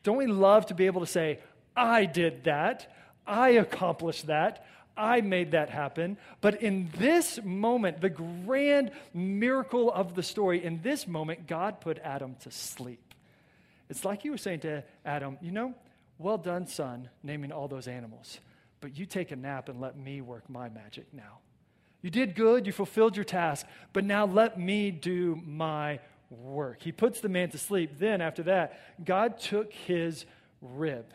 Don't 0.03 0.17
we 0.17 0.27
love 0.27 0.65
to 0.67 0.73
be 0.73 0.85
able 0.85 1.01
to 1.01 1.07
say, 1.07 1.39
I 1.75 2.05
did 2.05 2.45
that, 2.45 2.91
I 3.25 3.49
accomplished 3.49 4.27
that, 4.27 4.65
I 4.95 5.21
made 5.21 5.51
that 5.51 5.69
happen. 5.69 6.17
But 6.41 6.61
in 6.61 6.89
this 6.97 7.39
moment, 7.43 8.01
the 8.01 8.09
grand 8.09 8.91
miracle 9.13 9.91
of 9.91 10.15
the 10.15 10.23
story, 10.23 10.63
in 10.63 10.81
this 10.81 11.07
moment, 11.07 11.47
God 11.47 11.81
put 11.81 11.99
Adam 11.99 12.35
to 12.41 12.51
sleep. 12.51 13.13
It's 13.89 14.05
like 14.05 14.21
he 14.21 14.29
was 14.29 14.41
saying 14.41 14.61
to 14.61 14.83
Adam, 15.05 15.37
You 15.41 15.51
know, 15.51 15.73
well 16.17 16.37
done, 16.37 16.67
son, 16.67 17.09
naming 17.23 17.51
all 17.51 17.67
those 17.67 17.87
animals. 17.87 18.39
But 18.81 18.97
you 18.97 19.05
take 19.05 19.31
a 19.31 19.35
nap 19.35 19.69
and 19.69 19.79
let 19.79 19.97
me 19.97 20.21
work 20.21 20.49
my 20.49 20.69
magic 20.69 21.07
now. 21.13 21.39
You 22.01 22.09
did 22.09 22.35
good, 22.35 22.67
you 22.67 22.73
fulfilled 22.73 23.15
your 23.15 23.23
task, 23.23 23.65
but 23.93 24.03
now 24.03 24.25
let 24.25 24.59
me 24.59 24.91
do 24.91 25.41
my 25.45 25.99
work. 26.29 26.81
He 26.81 26.91
puts 26.91 27.21
the 27.21 27.29
man 27.29 27.49
to 27.51 27.57
sleep. 27.57 27.97
Then, 27.97 28.19
after 28.19 28.43
that, 28.43 28.79
God 29.05 29.39
took 29.39 29.71
his 29.71 30.25
rib 30.61 31.05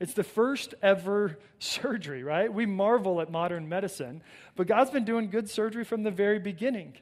it's 0.00 0.14
the 0.14 0.24
first 0.24 0.74
ever 0.82 1.38
surgery, 1.58 2.24
right? 2.24 2.52
We 2.52 2.66
marvel 2.66 3.20
at 3.20 3.30
modern 3.30 3.68
medicine, 3.68 4.22
but 4.56 4.66
God's 4.66 4.90
been 4.90 5.04
doing 5.04 5.30
good 5.30 5.48
surgery 5.48 5.84
from 5.84 6.02
the 6.02 6.10
very 6.10 6.38
beginning. 6.38 6.94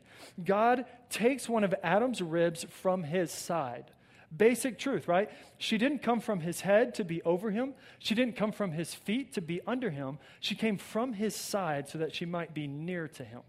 God 0.45 0.85
takes 1.09 1.49
one 1.49 1.65
of 1.65 1.75
Adam's 1.83 2.21
ribs 2.21 2.67
from 2.69 3.05
his 3.05 3.31
side. 3.31 3.93
Basic 4.37 4.79
truth, 4.79 5.09
right? 5.09 5.31
She 5.57 5.79
didn't 5.79 6.03
come 6.03 6.21
from 6.21 6.41
his 6.41 6.61
head 6.61 6.95
to 6.97 7.05
be 7.05 7.23
over 7.23 7.51
him. 7.51 7.73
She 7.99 8.15
didn't 8.15 8.37
come 8.37 8.53
from 8.53 8.73
his 8.73 8.95
feet 8.95 9.33
to 9.35 9.41
be 9.41 9.61
under 9.67 9.89
him. 9.89 10.19
She 10.41 10.55
came 10.55 10.77
from 10.77 11.15
his 11.15 11.35
side 11.35 11.89
so 11.89 11.99
that 11.99 12.15
she 12.15 12.27
might 12.27 12.53
be 12.53 12.67
near 12.67 13.09
to 13.09 13.25
him, 13.25 13.41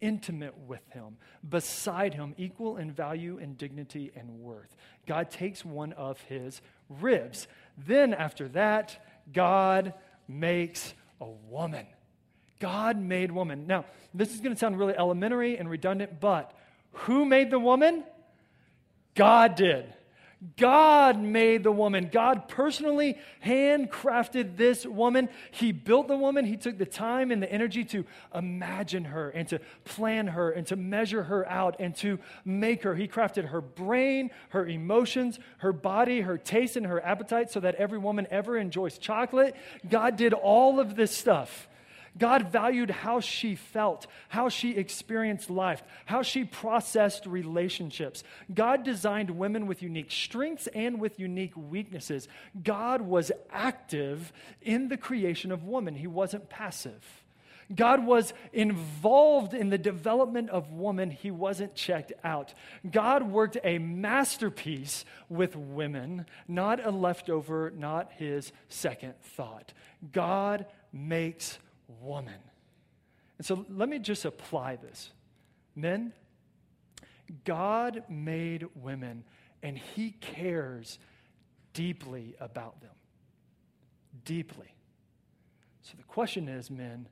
intimate 0.00 0.58
with 0.66 0.82
him, 0.90 1.18
beside 1.48 2.14
him, 2.14 2.34
equal 2.36 2.78
in 2.78 2.90
value 2.90 3.38
and 3.40 3.56
dignity 3.56 4.10
and 4.16 4.40
worth. 4.40 4.74
God 5.06 5.30
takes 5.30 5.64
one 5.64 5.92
of 5.92 6.20
his 6.22 6.62
ribs. 6.88 7.46
Then, 7.86 8.12
after 8.14 8.48
that, 8.48 9.04
God 9.32 9.94
makes 10.26 10.94
a 11.20 11.26
woman. 11.26 11.86
God 12.60 13.00
made 13.00 13.30
woman. 13.30 13.66
Now, 13.66 13.84
this 14.12 14.34
is 14.34 14.40
going 14.40 14.54
to 14.54 14.58
sound 14.58 14.78
really 14.78 14.94
elementary 14.96 15.56
and 15.56 15.70
redundant, 15.70 16.20
but 16.20 16.52
who 16.92 17.24
made 17.24 17.50
the 17.50 17.58
woman? 17.58 18.04
God 19.14 19.54
did. 19.54 19.92
God 20.56 21.18
made 21.18 21.64
the 21.64 21.72
woman. 21.72 22.10
God 22.12 22.48
personally 22.48 23.18
handcrafted 23.44 24.56
this 24.56 24.86
woman. 24.86 25.28
He 25.50 25.72
built 25.72 26.06
the 26.06 26.16
woman. 26.16 26.44
He 26.44 26.56
took 26.56 26.78
the 26.78 26.86
time 26.86 27.32
and 27.32 27.42
the 27.42 27.50
energy 27.50 27.84
to 27.86 28.04
imagine 28.32 29.06
her 29.06 29.30
and 29.30 29.48
to 29.48 29.60
plan 29.84 30.28
her 30.28 30.50
and 30.50 30.64
to 30.68 30.76
measure 30.76 31.24
her 31.24 31.48
out 31.48 31.76
and 31.80 31.94
to 31.96 32.20
make 32.44 32.84
her. 32.84 32.94
He 32.94 33.08
crafted 33.08 33.46
her 33.46 33.60
brain, 33.60 34.30
her 34.50 34.64
emotions, 34.64 35.40
her 35.58 35.72
body, 35.72 36.20
her 36.20 36.38
taste, 36.38 36.76
and 36.76 36.86
her 36.86 37.04
appetite 37.04 37.50
so 37.50 37.58
that 37.60 37.74
every 37.74 37.98
woman 37.98 38.28
ever 38.30 38.56
enjoys 38.56 38.96
chocolate. 38.96 39.56
God 39.88 40.16
did 40.16 40.34
all 40.34 40.78
of 40.78 40.94
this 40.94 41.10
stuff. 41.10 41.67
God 42.18 42.50
valued 42.50 42.90
how 42.90 43.20
she 43.20 43.54
felt, 43.54 44.06
how 44.28 44.48
she 44.48 44.72
experienced 44.72 45.50
life, 45.50 45.82
how 46.06 46.22
she 46.22 46.44
processed 46.44 47.26
relationships. 47.26 48.24
God 48.52 48.84
designed 48.84 49.30
women 49.30 49.66
with 49.66 49.82
unique 49.82 50.10
strengths 50.10 50.66
and 50.68 51.00
with 51.00 51.20
unique 51.20 51.56
weaknesses. 51.56 52.28
God 52.62 53.00
was 53.00 53.30
active 53.50 54.32
in 54.62 54.88
the 54.88 54.96
creation 54.96 55.52
of 55.52 55.64
woman, 55.64 55.94
He 55.94 56.06
wasn't 56.06 56.48
passive. 56.48 57.04
God 57.74 58.06
was 58.06 58.32
involved 58.52 59.52
in 59.52 59.68
the 59.68 59.78
development 59.78 60.48
of 60.50 60.72
woman. 60.72 61.10
He 61.10 61.30
wasn't 61.30 61.74
checked 61.74 62.12
out. 62.24 62.54
God 62.90 63.30
worked 63.30 63.58
a 63.62 63.78
masterpiece 63.78 65.04
with 65.28 65.54
women, 65.54 66.24
not 66.46 66.84
a 66.84 66.90
leftover, 66.90 67.70
not 67.76 68.10
his 68.12 68.52
second 68.68 69.14
thought. 69.20 69.74
God 70.12 70.64
makes 70.92 71.58
woman. 72.00 72.40
And 73.38 73.46
so 73.46 73.64
let 73.68 73.88
me 73.88 73.98
just 73.98 74.24
apply 74.24 74.76
this. 74.76 75.10
Men, 75.74 76.12
God 77.44 78.04
made 78.08 78.66
women, 78.74 79.24
and 79.62 79.78
He 79.78 80.12
cares 80.12 80.98
deeply 81.72 82.34
about 82.40 82.80
them. 82.80 82.94
Deeply. 84.24 84.74
So 85.82 85.94
the 85.96 86.04
question 86.04 86.48
is, 86.48 86.70
men, 86.70 87.08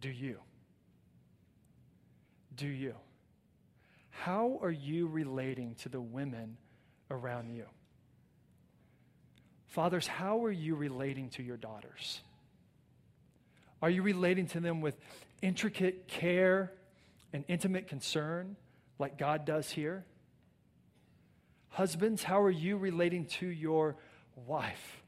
do 0.00 0.10
you? 0.10 0.38
Do 2.54 2.66
you? 2.66 2.94
How 4.10 4.58
are 4.62 4.70
you 4.70 5.06
relating 5.06 5.74
to 5.76 5.88
the 5.88 6.00
women 6.00 6.58
around 7.10 7.54
you? 7.54 7.64
Fathers, 9.68 10.06
how 10.06 10.44
are 10.44 10.52
you 10.52 10.74
relating 10.74 11.30
to 11.30 11.42
your 11.42 11.56
daughters? 11.56 12.20
Are 13.82 13.90
you 13.90 14.02
relating 14.02 14.46
to 14.48 14.60
them 14.60 14.80
with 14.80 14.96
intricate 15.42 16.06
care 16.06 16.72
and 17.32 17.44
intimate 17.48 17.88
concern 17.88 18.56
like 18.98 19.18
God 19.18 19.44
does 19.44 19.70
here? 19.70 20.04
Husbands, 21.70 22.22
how 22.22 22.42
are 22.42 22.50
you 22.50 22.76
relating 22.76 23.26
to 23.26 23.46
your 23.46 23.96
wife? 24.46 25.02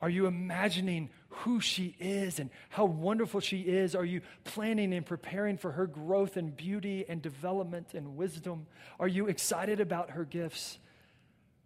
Are 0.00 0.08
you 0.08 0.26
imagining 0.26 1.10
who 1.28 1.60
she 1.60 1.96
is 1.98 2.38
and 2.38 2.50
how 2.68 2.84
wonderful 2.84 3.40
she 3.40 3.60
is? 3.60 3.94
Are 3.94 4.04
you 4.04 4.22
planning 4.44 4.94
and 4.94 5.04
preparing 5.04 5.58
for 5.58 5.72
her 5.72 5.86
growth 5.86 6.36
and 6.36 6.56
beauty 6.56 7.04
and 7.08 7.20
development 7.20 7.94
and 7.94 8.16
wisdom? 8.16 8.66
Are 8.98 9.08
you 9.08 9.26
excited 9.26 9.80
about 9.80 10.10
her 10.10 10.24
gifts? 10.24 10.78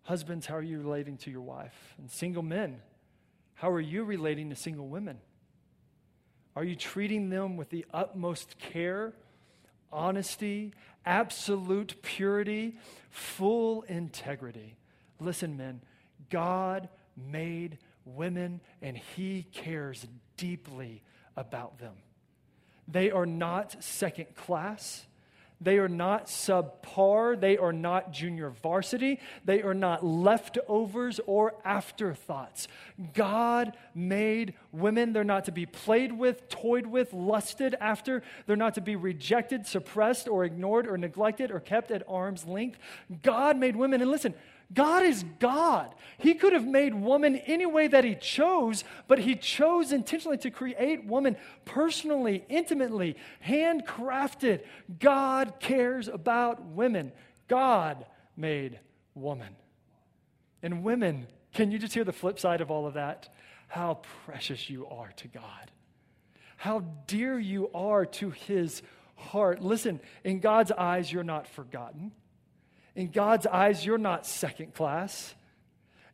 Husbands, 0.02 0.46
how 0.46 0.56
are 0.56 0.62
you 0.62 0.78
relating 0.78 1.16
to 1.18 1.30
your 1.30 1.42
wife? 1.42 1.94
And 1.98 2.10
single 2.10 2.42
men, 2.42 2.80
how 3.54 3.70
are 3.70 3.80
you 3.80 4.04
relating 4.04 4.50
to 4.50 4.56
single 4.56 4.88
women? 4.88 5.18
Are 6.56 6.64
you 6.64 6.76
treating 6.76 7.30
them 7.30 7.56
with 7.56 7.70
the 7.70 7.84
utmost 7.92 8.58
care, 8.58 9.12
honesty, 9.92 10.72
absolute 11.04 12.00
purity, 12.02 12.76
full 13.10 13.82
integrity? 13.82 14.76
Listen, 15.18 15.56
men, 15.56 15.80
God 16.30 16.88
made 17.16 17.78
women 18.04 18.60
and 18.82 18.96
He 18.96 19.46
cares 19.52 20.06
deeply 20.36 21.02
about 21.36 21.78
them. 21.78 21.94
They 22.86 23.10
are 23.10 23.26
not 23.26 23.82
second 23.82 24.34
class. 24.34 25.06
They 25.60 25.78
are 25.78 25.88
not 25.88 26.26
subpar. 26.26 27.40
They 27.40 27.56
are 27.56 27.72
not 27.72 28.12
junior 28.12 28.50
varsity. 28.50 29.20
They 29.44 29.62
are 29.62 29.74
not 29.74 30.04
leftovers 30.04 31.20
or 31.26 31.54
afterthoughts. 31.64 32.68
God 33.14 33.76
made 33.94 34.54
women. 34.72 35.12
They're 35.12 35.24
not 35.24 35.46
to 35.46 35.52
be 35.52 35.66
played 35.66 36.12
with, 36.12 36.48
toyed 36.48 36.86
with, 36.86 37.12
lusted 37.12 37.76
after. 37.80 38.22
They're 38.46 38.56
not 38.56 38.74
to 38.74 38.80
be 38.80 38.96
rejected, 38.96 39.66
suppressed, 39.66 40.28
or 40.28 40.44
ignored, 40.44 40.86
or 40.86 40.98
neglected, 40.98 41.50
or 41.50 41.60
kept 41.60 41.90
at 41.90 42.02
arm's 42.08 42.44
length. 42.44 42.78
God 43.22 43.56
made 43.56 43.76
women. 43.76 44.02
And 44.02 44.10
listen, 44.10 44.34
God 44.72 45.04
is 45.04 45.24
God. 45.38 45.94
He 46.18 46.34
could 46.34 46.52
have 46.52 46.66
made 46.66 46.94
woman 46.94 47.36
any 47.36 47.66
way 47.66 47.86
that 47.86 48.04
He 48.04 48.14
chose, 48.14 48.84
but 49.06 49.18
He 49.18 49.36
chose 49.36 49.92
intentionally 49.92 50.38
to 50.38 50.50
create 50.50 51.04
woman 51.04 51.36
personally, 51.64 52.44
intimately, 52.48 53.16
handcrafted. 53.46 54.62
God 54.98 55.54
cares 55.60 56.08
about 56.08 56.64
women. 56.64 57.12
God 57.48 58.06
made 58.36 58.80
woman. 59.14 59.54
And 60.62 60.82
women, 60.82 61.26
can 61.52 61.70
you 61.70 61.78
just 61.78 61.94
hear 61.94 62.04
the 62.04 62.12
flip 62.12 62.38
side 62.38 62.60
of 62.60 62.70
all 62.70 62.86
of 62.86 62.94
that? 62.94 63.28
How 63.68 64.00
precious 64.24 64.70
you 64.70 64.86
are 64.86 65.12
to 65.16 65.28
God. 65.28 65.70
How 66.56 66.80
dear 67.06 67.38
you 67.38 67.70
are 67.74 68.06
to 68.06 68.30
His 68.30 68.82
heart. 69.16 69.62
Listen, 69.62 70.00
in 70.22 70.40
God's 70.40 70.72
eyes, 70.72 71.12
you're 71.12 71.22
not 71.22 71.46
forgotten. 71.46 72.12
In 72.94 73.10
God's 73.10 73.46
eyes, 73.46 73.84
you're 73.84 73.98
not 73.98 74.26
second 74.26 74.74
class. 74.74 75.34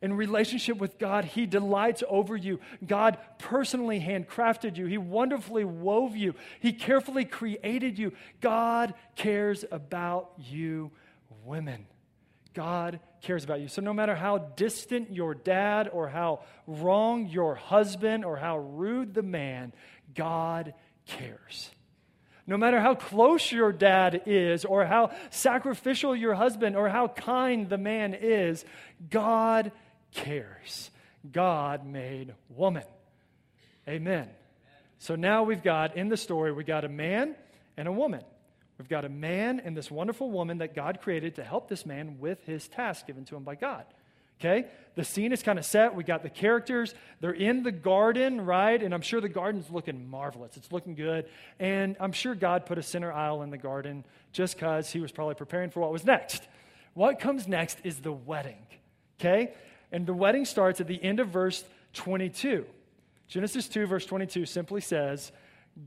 In 0.01 0.13
relationship 0.13 0.77
with 0.77 0.97
God, 0.97 1.25
He 1.25 1.45
delights 1.45 2.03
over 2.09 2.35
you. 2.35 2.59
God 2.85 3.19
personally 3.37 3.99
handcrafted 3.99 4.75
you. 4.75 4.87
He 4.87 4.97
wonderfully 4.97 5.63
wove 5.63 6.15
you. 6.15 6.33
He 6.59 6.73
carefully 6.73 7.23
created 7.23 7.99
you. 7.99 8.13
God 8.39 8.95
cares 9.15 9.63
about 9.71 10.31
you, 10.39 10.91
women. 11.45 11.85
God 12.55 12.99
cares 13.21 13.43
about 13.43 13.61
you. 13.61 13.67
So, 13.67 13.81
no 13.81 13.93
matter 13.93 14.15
how 14.15 14.39
distant 14.39 15.13
your 15.13 15.35
dad, 15.35 15.87
or 15.93 16.09
how 16.09 16.41
wrong 16.65 17.27
your 17.27 17.53
husband, 17.53 18.25
or 18.25 18.37
how 18.37 18.57
rude 18.57 19.13
the 19.13 19.23
man, 19.23 19.71
God 20.15 20.73
cares. 21.05 21.69
No 22.47 22.57
matter 22.57 22.79
how 22.79 22.95
close 22.95 23.51
your 23.51 23.71
dad 23.71 24.23
is, 24.25 24.65
or 24.65 24.85
how 24.85 25.11
sacrificial 25.29 26.15
your 26.15 26.33
husband, 26.33 26.75
or 26.75 26.89
how 26.89 27.07
kind 27.07 27.69
the 27.69 27.77
man 27.77 28.13
is, 28.13 28.65
God 29.09 29.71
cares. 30.11 30.89
God 31.31 31.85
made 31.85 32.33
woman. 32.49 32.83
Amen. 33.87 34.29
So 34.99 35.15
now 35.15 35.43
we've 35.43 35.63
got 35.63 35.97
in 35.97 36.09
the 36.09 36.17
story, 36.17 36.51
we 36.51 36.63
got 36.63 36.83
a 36.83 36.89
man 36.89 37.35
and 37.77 37.87
a 37.87 37.91
woman. 37.91 38.21
We've 38.77 38.89
got 38.89 39.05
a 39.05 39.09
man 39.09 39.59
and 39.63 39.77
this 39.77 39.91
wonderful 39.91 40.31
woman 40.31 40.59
that 40.59 40.73
God 40.73 41.01
created 41.01 41.35
to 41.35 41.43
help 41.43 41.69
this 41.69 41.85
man 41.85 42.17
with 42.19 42.43
his 42.45 42.67
task 42.67 43.05
given 43.05 43.25
to 43.25 43.35
him 43.35 43.43
by 43.43 43.55
God. 43.55 43.85
Okay? 44.41 44.65
The 44.95 45.03
scene 45.05 45.31
is 45.31 45.43
kind 45.43 45.59
of 45.59 45.65
set. 45.65 45.95
We 45.95 46.03
got 46.03 46.23
the 46.23 46.29
characters. 46.29 46.95
They're 47.21 47.31
in 47.31 47.63
the 47.63 47.71
garden, 47.71 48.41
right? 48.41 48.81
And 48.81 48.93
I'm 48.93 49.01
sure 49.01 49.21
the 49.21 49.29
garden's 49.29 49.69
looking 49.69 50.09
marvelous. 50.09 50.57
It's 50.57 50.71
looking 50.71 50.95
good. 50.95 51.29
And 51.59 51.95
I'm 51.99 52.11
sure 52.11 52.33
God 52.33 52.65
put 52.65 52.77
a 52.77 52.83
center 52.83 53.11
aisle 53.11 53.43
in 53.43 53.51
the 53.51 53.57
garden 53.57 54.03
just 54.33 54.55
because 54.55 54.91
he 54.91 54.99
was 54.99 55.11
probably 55.11 55.35
preparing 55.35 55.69
for 55.69 55.79
what 55.79 55.91
was 55.91 56.03
next. 56.03 56.43
What 56.93 57.19
comes 57.19 57.47
next 57.47 57.77
is 57.83 57.99
the 57.99 58.11
wedding. 58.11 58.65
Okay? 59.19 59.53
And 59.91 60.05
the 60.05 60.13
wedding 60.13 60.43
starts 60.43 60.81
at 60.81 60.87
the 60.87 61.01
end 61.01 61.19
of 61.19 61.29
verse 61.29 61.63
22. 61.93 62.65
Genesis 63.27 63.69
2, 63.69 63.85
verse 63.85 64.05
22 64.05 64.45
simply 64.45 64.81
says, 64.81 65.31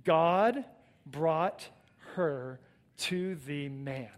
God 0.04 0.64
brought 1.04 1.68
her 2.14 2.60
to 2.96 3.34
the 3.46 3.68
man. 3.68 4.08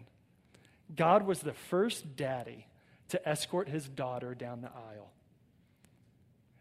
God 0.94 1.27
was 1.27 1.40
the 1.40 1.55
first 1.55 2.14
daddy 2.14 2.66
to 3.11 3.29
escort 3.29 3.69
his 3.69 3.88
daughter 3.88 4.35
down 4.35 4.61
the 4.61 4.69
aisle. 4.69 5.11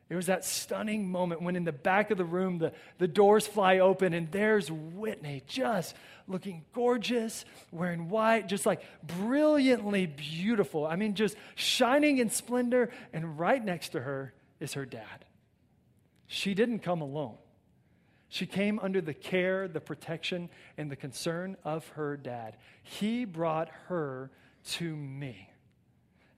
It 0.07 0.15
was 0.15 0.27
that 0.27 0.45
stunning 0.45 1.09
moment 1.09 1.41
when, 1.41 1.55
in 1.55 1.63
the 1.63 1.71
back 1.71 2.11
of 2.11 2.17
the 2.17 2.25
room, 2.25 2.59
the, 2.59 2.73
the 2.99 3.07
doors 3.07 3.47
fly 3.47 3.79
open 3.79 4.13
and 4.13 4.31
there's 4.31 4.69
Whitney 4.69 5.41
just 5.47 5.95
looking 6.27 6.63
gorgeous, 6.73 7.43
wearing 7.71 8.09
white, 8.09 8.47
just 8.47 8.67
like 8.67 8.83
brilliantly 9.03 10.05
beautiful. 10.05 10.85
I 10.85 10.95
mean, 10.95 11.15
just 11.15 11.35
shining 11.55 12.19
in 12.19 12.29
splendor. 12.29 12.91
And 13.13 13.39
right 13.39 13.63
next 13.63 13.89
to 13.89 14.01
her 14.01 14.33
is 14.59 14.73
her 14.73 14.85
dad. 14.85 15.25
She 16.27 16.53
didn't 16.53 16.79
come 16.79 17.01
alone. 17.01 17.37
She 18.29 18.45
came 18.45 18.79
under 18.79 19.01
the 19.01 19.13
care, 19.13 19.67
the 19.67 19.81
protection, 19.81 20.49
and 20.77 20.91
the 20.91 20.95
concern 20.95 21.57
of 21.63 21.87
her 21.89 22.15
dad. 22.17 22.57
He 22.83 23.25
brought 23.25 23.69
her 23.87 24.29
to 24.71 24.95
me. 24.95 25.49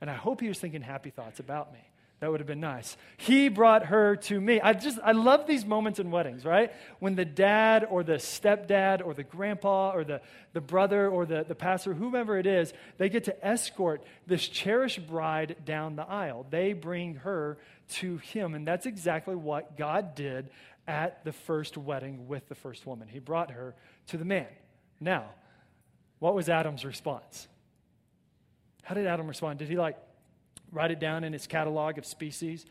And 0.01 0.10
I 0.10 0.13
hope 0.13 0.41
he 0.41 0.47
was 0.47 0.60
thinking 0.60 0.81
happy 0.81 1.10
thoughts 1.10 1.39
about 1.39 1.73
me. 1.73 1.79
That 2.19 2.31
would 2.31 2.39
have 2.39 2.47
been 2.47 2.60
nice. 2.60 2.97
He 3.17 3.47
brought 3.47 3.86
her 3.86 4.15
to 4.15 4.41
me. 4.41 4.60
I 4.60 4.73
just, 4.73 4.97
I 5.03 5.12
love 5.12 5.45
these 5.45 5.65
moments 5.65 5.99
in 5.99 6.10
weddings, 6.10 6.45
right? 6.45 6.71
When 6.99 7.15
the 7.15 7.25
dad 7.25 7.86
or 7.88 8.03
the 8.03 8.13
stepdad 8.13 9.05
or 9.05 9.13
the 9.13 9.23
grandpa 9.23 9.91
or 9.91 10.03
the, 10.03 10.21
the 10.53 10.62
brother 10.62 11.07
or 11.07 11.27
the, 11.27 11.45
the 11.47 11.53
pastor, 11.53 11.93
whomever 11.93 12.36
it 12.39 12.47
is, 12.47 12.73
they 12.97 13.10
get 13.10 13.25
to 13.25 13.45
escort 13.45 14.03
this 14.25 14.47
cherished 14.47 15.05
bride 15.05 15.57
down 15.63 15.95
the 15.95 16.07
aisle. 16.07 16.47
They 16.49 16.73
bring 16.73 17.15
her 17.17 17.60
to 17.89 18.17
him. 18.17 18.55
And 18.55 18.67
that's 18.67 18.88
exactly 18.88 19.36
what 19.36 19.77
God 19.77 20.15
did 20.15 20.49
at 20.88 21.23
the 21.23 21.33
first 21.33 21.77
wedding 21.77 22.27
with 22.27 22.49
the 22.49 22.55
first 22.55 22.88
woman. 22.88 23.07
He 23.07 23.19
brought 23.19 23.51
her 23.51 23.75
to 24.07 24.17
the 24.17 24.25
man. 24.25 24.47
Now, 24.99 25.25
what 26.17 26.33
was 26.33 26.49
Adam's 26.49 26.83
response? 26.83 27.47
How 28.88 28.95
did 28.95 29.06
Adam 29.06 29.28
respond? 29.28 29.60
Did 29.60 29.67
he 29.67 29.76
like 29.76 29.97
write 30.71 30.91
it 30.91 31.00
down 31.02 31.26
in 31.26 31.34
his 31.34 31.45
catalog 31.45 31.97
of 31.97 32.06
species? 32.06 32.65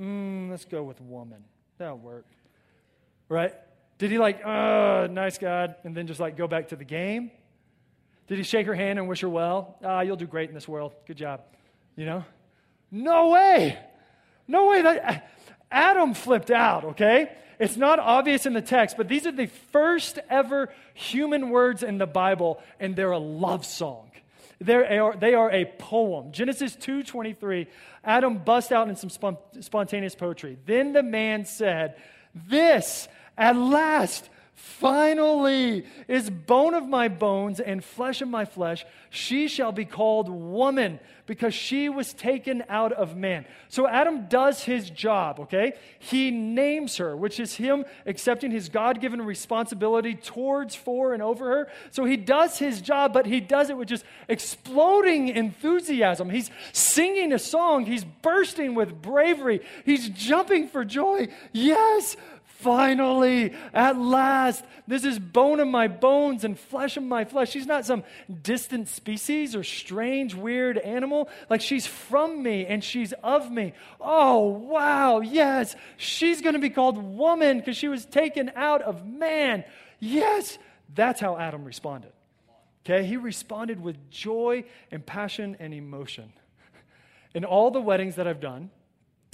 Mm, 0.00 0.50
let's 0.50 0.64
go 0.64 0.82
with 0.82 1.00
woman. 1.00 1.44
That'll 1.78 1.96
work. 1.96 2.26
Right? 3.28 3.54
Did 3.98 4.10
he 4.10 4.18
like, 4.18 4.44
oh, 4.44 5.06
nice 5.08 5.38
God, 5.38 5.76
and 5.84 5.96
then 5.96 6.08
just 6.08 6.18
like 6.18 6.36
go 6.36 6.48
back 6.48 6.70
to 6.70 6.76
the 6.76 6.84
game? 6.84 7.30
Did 8.26 8.38
he 8.38 8.42
shake 8.42 8.66
her 8.66 8.74
hand 8.74 8.98
and 8.98 9.06
wish 9.06 9.20
her 9.20 9.28
well? 9.28 9.76
Ah, 9.84 10.00
you'll 10.00 10.16
do 10.16 10.26
great 10.26 10.48
in 10.48 10.56
this 10.56 10.66
world. 10.66 10.92
Good 11.06 11.18
job. 11.18 11.42
You 11.94 12.04
know? 12.04 12.24
No 12.90 13.28
way. 13.28 13.78
No 14.48 14.70
way. 14.70 14.82
That, 14.82 15.30
Adam 15.70 16.14
flipped 16.14 16.50
out, 16.50 16.84
okay? 16.84 17.30
It's 17.60 17.76
not 17.76 18.00
obvious 18.00 18.44
in 18.44 18.54
the 18.54 18.62
text, 18.62 18.96
but 18.96 19.06
these 19.06 19.24
are 19.24 19.32
the 19.32 19.46
first 19.70 20.18
ever 20.28 20.72
human 20.94 21.50
words 21.50 21.84
in 21.84 21.98
the 21.98 22.08
Bible, 22.08 22.60
and 22.80 22.96
they're 22.96 23.12
a 23.12 23.18
love 23.18 23.64
song. 23.64 24.10
They're, 24.60 25.14
they 25.18 25.34
are 25.34 25.50
a 25.50 25.64
poem. 25.64 26.32
Genesis 26.32 26.76
2.23, 26.76 27.66
Adam 28.04 28.38
busts 28.38 28.70
out 28.72 28.88
in 28.88 28.96
some 28.96 29.36
spontaneous 29.60 30.14
poetry. 30.14 30.58
Then 30.66 30.92
the 30.92 31.02
man 31.02 31.46
said, 31.46 31.96
This 32.34 33.08
at 33.38 33.56
last 33.56 34.28
finally 34.80 35.84
is 36.08 36.30
bone 36.30 36.74
of 36.74 36.86
my 36.86 37.08
bones 37.08 37.60
and 37.60 37.82
flesh 37.84 38.20
of 38.20 38.28
my 38.28 38.44
flesh. 38.44 38.84
She 39.10 39.48
shall 39.48 39.72
be 39.72 39.84
called 39.84 40.28
woman 40.28 41.00
because 41.26 41.54
she 41.54 41.88
was 41.88 42.12
taken 42.12 42.64
out 42.68 42.92
of 42.92 43.16
man. 43.16 43.44
So 43.68 43.86
Adam 43.86 44.26
does 44.28 44.64
his 44.64 44.90
job, 44.90 45.40
okay? 45.40 45.74
He 45.98 46.30
names 46.30 46.96
her, 46.96 47.16
which 47.16 47.38
is 47.38 47.54
him 47.54 47.84
accepting 48.06 48.50
his 48.50 48.68
God 48.68 49.00
given 49.00 49.22
responsibility 49.22 50.14
towards, 50.14 50.74
for, 50.74 51.14
and 51.14 51.22
over 51.22 51.46
her. 51.46 51.68
So 51.90 52.04
he 52.04 52.16
does 52.16 52.58
his 52.58 52.80
job, 52.80 53.12
but 53.12 53.26
he 53.26 53.40
does 53.40 53.70
it 53.70 53.76
with 53.76 53.88
just 53.88 54.04
exploding 54.28 55.28
enthusiasm. 55.28 56.30
He's 56.30 56.50
singing 56.72 57.32
a 57.32 57.38
song, 57.38 57.86
he's 57.86 58.04
bursting 58.04 58.74
with 58.74 59.00
bravery, 59.00 59.60
he's 59.84 60.08
jumping 60.08 60.68
for 60.68 60.84
joy. 60.84 61.28
Yes, 61.52 62.16
Finally, 62.60 63.54
at 63.72 63.98
last, 63.98 64.64
this 64.86 65.04
is 65.04 65.18
bone 65.18 65.60
of 65.60 65.68
my 65.68 65.88
bones 65.88 66.44
and 66.44 66.58
flesh 66.58 66.98
of 66.98 67.02
my 67.02 67.24
flesh. 67.24 67.50
She's 67.50 67.66
not 67.66 67.86
some 67.86 68.04
distant 68.42 68.88
species 68.88 69.56
or 69.56 69.64
strange, 69.64 70.34
weird 70.34 70.76
animal. 70.76 71.30
Like 71.48 71.62
she's 71.62 71.86
from 71.86 72.42
me 72.42 72.66
and 72.66 72.84
she's 72.84 73.14
of 73.22 73.50
me. 73.50 73.72
Oh, 73.98 74.48
wow, 74.48 75.20
yes, 75.20 75.74
she's 75.96 76.42
going 76.42 76.52
to 76.52 76.60
be 76.60 76.68
called 76.68 76.98
woman 76.98 77.58
because 77.58 77.78
she 77.78 77.88
was 77.88 78.04
taken 78.04 78.52
out 78.54 78.82
of 78.82 79.06
man. 79.06 79.64
Yes, 79.98 80.58
that's 80.94 81.20
how 81.20 81.38
Adam 81.38 81.64
responded. 81.64 82.12
Okay, 82.84 83.06
he 83.06 83.16
responded 83.16 83.80
with 83.80 84.10
joy 84.10 84.64
and 84.90 85.04
passion 85.04 85.56
and 85.60 85.72
emotion. 85.72 86.32
In 87.34 87.44
all 87.44 87.70
the 87.70 87.80
weddings 87.80 88.16
that 88.16 88.26
I've 88.26 88.40
done, 88.40 88.70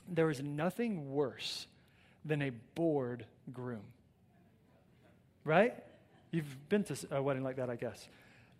there 0.08 0.30
is 0.30 0.40
nothing 0.40 1.10
worse 1.10 1.66
than 2.26 2.42
a 2.42 2.50
bored 2.74 3.24
groom. 3.52 3.84
Right? 5.44 5.74
You've 6.30 6.68
been 6.68 6.84
to 6.84 6.96
a 7.10 7.22
wedding 7.22 7.44
like 7.44 7.56
that, 7.56 7.70
I 7.70 7.76
guess. 7.76 8.08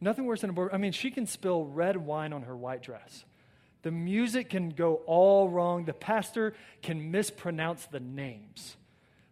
Nothing 0.00 0.24
worse 0.26 0.42
than 0.42 0.50
a 0.50 0.52
bored. 0.52 0.70
I 0.72 0.79
mean, 0.79 0.92
she 0.92 1.11
can 1.11 1.26
spill 1.26 1.64
red 1.64 1.96
wine 1.96 2.33
on 2.33 2.42
her 2.42 2.57
white 2.57 2.83
dress. 2.83 3.24
The 3.83 3.90
music 3.90 4.50
can 4.50 4.70
go 4.70 4.96
all 5.07 5.48
wrong. 5.48 5.85
The 5.85 5.92
pastor 5.92 6.55
can 6.83 7.11
mispronounce 7.11 7.87
the 7.87 8.00
names. 8.00 8.76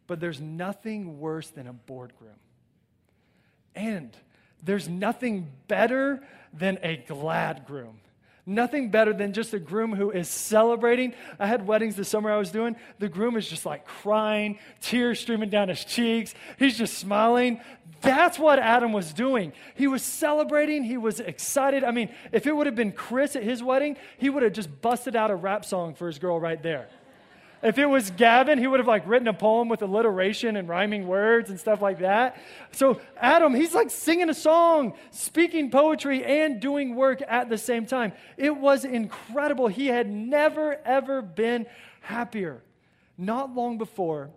But 0.06 0.20
there's 0.20 0.40
nothing 0.40 1.18
worse 1.18 1.48
than 1.48 1.66
a 1.66 1.72
bored 1.72 2.12
groom. 2.18 2.38
And 3.74 4.16
there's 4.62 4.88
nothing 4.88 5.50
better 5.68 6.22
than 6.52 6.78
a 6.82 6.96
glad 6.96 7.66
groom. 7.66 8.00
Nothing 8.46 8.90
better 8.90 9.14
than 9.14 9.32
just 9.32 9.54
a 9.54 9.58
groom 9.58 9.94
who 9.94 10.10
is 10.10 10.28
celebrating. 10.28 11.14
I 11.38 11.46
had 11.46 11.66
weddings 11.66 11.96
this 11.96 12.10
summer 12.10 12.30
I 12.30 12.36
was 12.36 12.50
doing. 12.50 12.76
The 12.98 13.08
groom 13.08 13.36
is 13.36 13.48
just 13.48 13.64
like 13.64 13.86
crying, 13.86 14.58
tears 14.82 15.18
streaming 15.18 15.48
down 15.48 15.70
his 15.70 15.82
cheeks. 15.82 16.34
He's 16.58 16.76
just 16.76 16.98
smiling. 16.98 17.60
That's 18.02 18.38
what 18.38 18.58
Adam 18.58 18.92
was 18.92 19.14
doing. 19.14 19.54
He 19.74 19.86
was 19.86 20.02
celebrating. 20.02 20.84
He 20.84 20.98
was 20.98 21.20
excited. 21.20 21.84
I 21.84 21.90
mean, 21.90 22.10
if 22.32 22.46
it 22.46 22.54
would 22.54 22.66
have 22.66 22.76
been 22.76 22.92
Chris 22.92 23.34
at 23.34 23.42
his 23.42 23.62
wedding, 23.62 23.96
he 24.18 24.28
would 24.28 24.42
have 24.42 24.52
just 24.52 24.82
busted 24.82 25.16
out 25.16 25.30
a 25.30 25.36
rap 25.36 25.64
song 25.64 25.94
for 25.94 26.06
his 26.06 26.18
girl 26.18 26.38
right 26.38 26.62
there. 26.62 26.88
If 27.64 27.78
it 27.78 27.86
was 27.86 28.10
Gavin, 28.10 28.58
he 28.58 28.66
would 28.66 28.78
have 28.78 28.86
like 28.86 29.06
written 29.06 29.26
a 29.26 29.32
poem 29.32 29.70
with 29.70 29.80
alliteration 29.80 30.56
and 30.56 30.68
rhyming 30.68 31.06
words 31.06 31.48
and 31.48 31.58
stuff 31.58 31.80
like 31.80 32.00
that. 32.00 32.36
So 32.72 33.00
Adam, 33.16 33.54
he's 33.54 33.74
like 33.74 33.90
singing 33.90 34.28
a 34.28 34.34
song, 34.34 34.92
speaking 35.10 35.70
poetry, 35.70 36.22
and 36.22 36.60
doing 36.60 36.94
work 36.94 37.22
at 37.26 37.48
the 37.48 37.56
same 37.56 37.86
time. 37.86 38.12
It 38.36 38.54
was 38.54 38.84
incredible. 38.84 39.68
He 39.68 39.86
had 39.86 40.10
never, 40.10 40.78
ever 40.84 41.22
been 41.22 41.64
happier. 42.02 42.62
Not 43.16 43.54
long 43.54 43.78
before, 43.78 44.28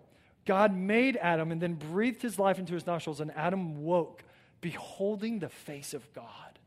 God 0.46 0.74
made 0.74 1.18
Adam 1.18 1.52
and 1.52 1.60
then 1.60 1.74
breathed 1.74 2.22
his 2.22 2.38
life 2.38 2.58
into 2.58 2.72
his 2.72 2.86
nostrils, 2.86 3.20
and 3.20 3.30
Adam 3.36 3.84
woke, 3.84 4.24
beholding 4.62 5.40
the 5.40 5.50
face 5.50 5.92
of 5.92 6.10
God. 6.14 6.58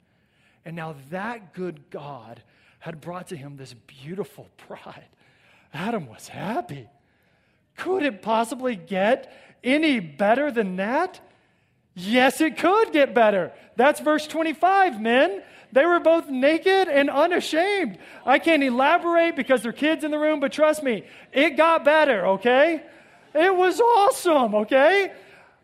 And 0.63 0.75
now 0.75 0.95
that 1.09 1.55
good 1.55 1.89
God 1.89 2.43
had 2.77 3.01
brought 3.01 3.29
to 3.29 3.35
him 3.35 3.57
this 3.57 3.73
beautiful 3.73 4.47
bride. 4.67 5.07
Adam 5.73 6.07
was 6.07 6.27
happy. 6.27 6.87
Could 7.77 8.03
it 8.03 8.21
possibly 8.21 8.75
get 8.75 9.31
any 9.63 9.99
better 9.99 10.51
than 10.51 10.75
that? 10.77 11.19
Yes, 11.93 12.41
it 12.41 12.57
could 12.57 12.93
get 12.93 13.13
better. 13.13 13.51
That's 13.75 13.99
verse 13.99 14.27
25, 14.27 15.01
men. 15.01 15.43
They 15.71 15.85
were 15.85 15.99
both 15.99 16.29
naked 16.29 16.89
and 16.89 17.09
unashamed. 17.09 17.97
I 18.25 18.39
can't 18.39 18.63
elaborate 18.63 19.35
because 19.35 19.61
there 19.61 19.69
are 19.69 19.73
kids 19.73 20.03
in 20.03 20.11
the 20.11 20.19
room, 20.19 20.39
but 20.39 20.51
trust 20.51 20.83
me, 20.83 21.03
it 21.31 21.51
got 21.51 21.85
better, 21.85 22.27
okay? 22.27 22.83
It 23.33 23.55
was 23.55 23.79
awesome, 23.79 24.55
okay? 24.55 25.13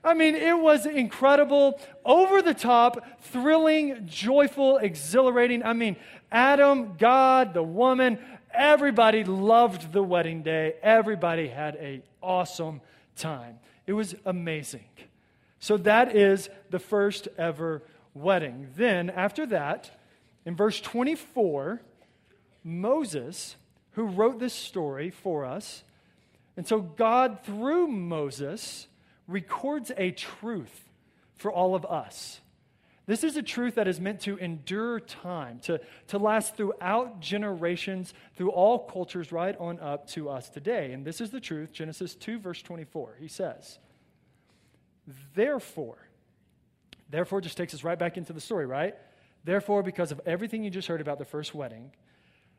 I 0.03 0.13
mean, 0.13 0.35
it 0.35 0.57
was 0.57 0.85
incredible, 0.85 1.79
over 2.05 2.41
the 2.41 2.53
top, 2.53 3.05
thrilling, 3.19 4.03
joyful, 4.05 4.77
exhilarating. 4.77 5.63
I 5.63 5.73
mean, 5.73 5.97
Adam, 6.31 6.95
God, 6.97 7.53
the 7.53 7.63
woman, 7.63 8.17
Everybody 8.57 9.23
loved 9.23 9.93
the 9.93 10.01
wedding 10.01 10.41
day. 10.41 10.73
Everybody 10.81 11.47
had 11.47 11.75
a 11.75 12.01
awesome 12.23 12.81
time. 13.15 13.59
It 13.85 13.93
was 13.93 14.15
amazing. 14.25 14.89
So 15.59 15.77
that 15.77 16.15
is 16.15 16.49
the 16.71 16.79
first 16.79 17.27
ever 17.37 17.83
wedding. 18.15 18.67
Then, 18.75 19.11
after 19.11 19.45
that, 19.47 19.91
in 20.43 20.55
verse 20.55 20.81
24, 20.81 21.81
Moses, 22.63 23.55
who 23.91 24.05
wrote 24.05 24.39
this 24.39 24.53
story 24.53 25.11
for 25.11 25.45
us, 25.45 25.83
and 26.55 26.67
so 26.67 26.79
God, 26.79 27.39
through 27.43 27.87
Moses, 27.87 28.87
records 29.27 29.91
a 29.97 30.11
truth 30.11 30.89
for 31.35 31.51
all 31.51 31.75
of 31.75 31.85
us. 31.85 32.41
This 33.07 33.23
is 33.23 33.37
a 33.37 33.41
truth 33.41 33.75
that 33.75 33.87
is 33.87 34.01
meant 34.01 34.19
to 34.21 34.35
endure 34.37 34.99
time, 34.99 35.59
to, 35.59 35.79
to 36.07 36.17
last 36.17 36.57
throughout 36.57 37.21
generations, 37.21 38.13
through 38.35 38.49
all 38.51 38.79
cultures, 38.79 39.31
right 39.31 39.55
on 39.57 39.79
up 39.79 40.09
to 40.09 40.29
us 40.29 40.49
today. 40.49 40.91
And 40.91 41.05
this 41.05 41.21
is 41.21 41.31
the 41.31 41.39
truth 41.39 41.71
Genesis 41.71 42.15
2, 42.15 42.37
verse 42.37 42.61
24. 42.61 43.15
He 43.17 43.29
says, 43.29 43.79
Therefore, 45.33 45.97
therefore 47.09 47.39
just 47.39 47.55
takes 47.55 47.73
us 47.73 47.85
right 47.85 47.97
back 47.97 48.17
into 48.17 48.33
the 48.33 48.41
story, 48.41 48.65
right? 48.65 48.93
Therefore, 49.45 49.83
because 49.83 50.11
of 50.11 50.19
everything 50.25 50.65
you 50.65 50.69
just 50.69 50.89
heard 50.89 50.99
about 50.99 51.17
the 51.17 51.25
first 51.25 51.55
wedding, 51.55 51.93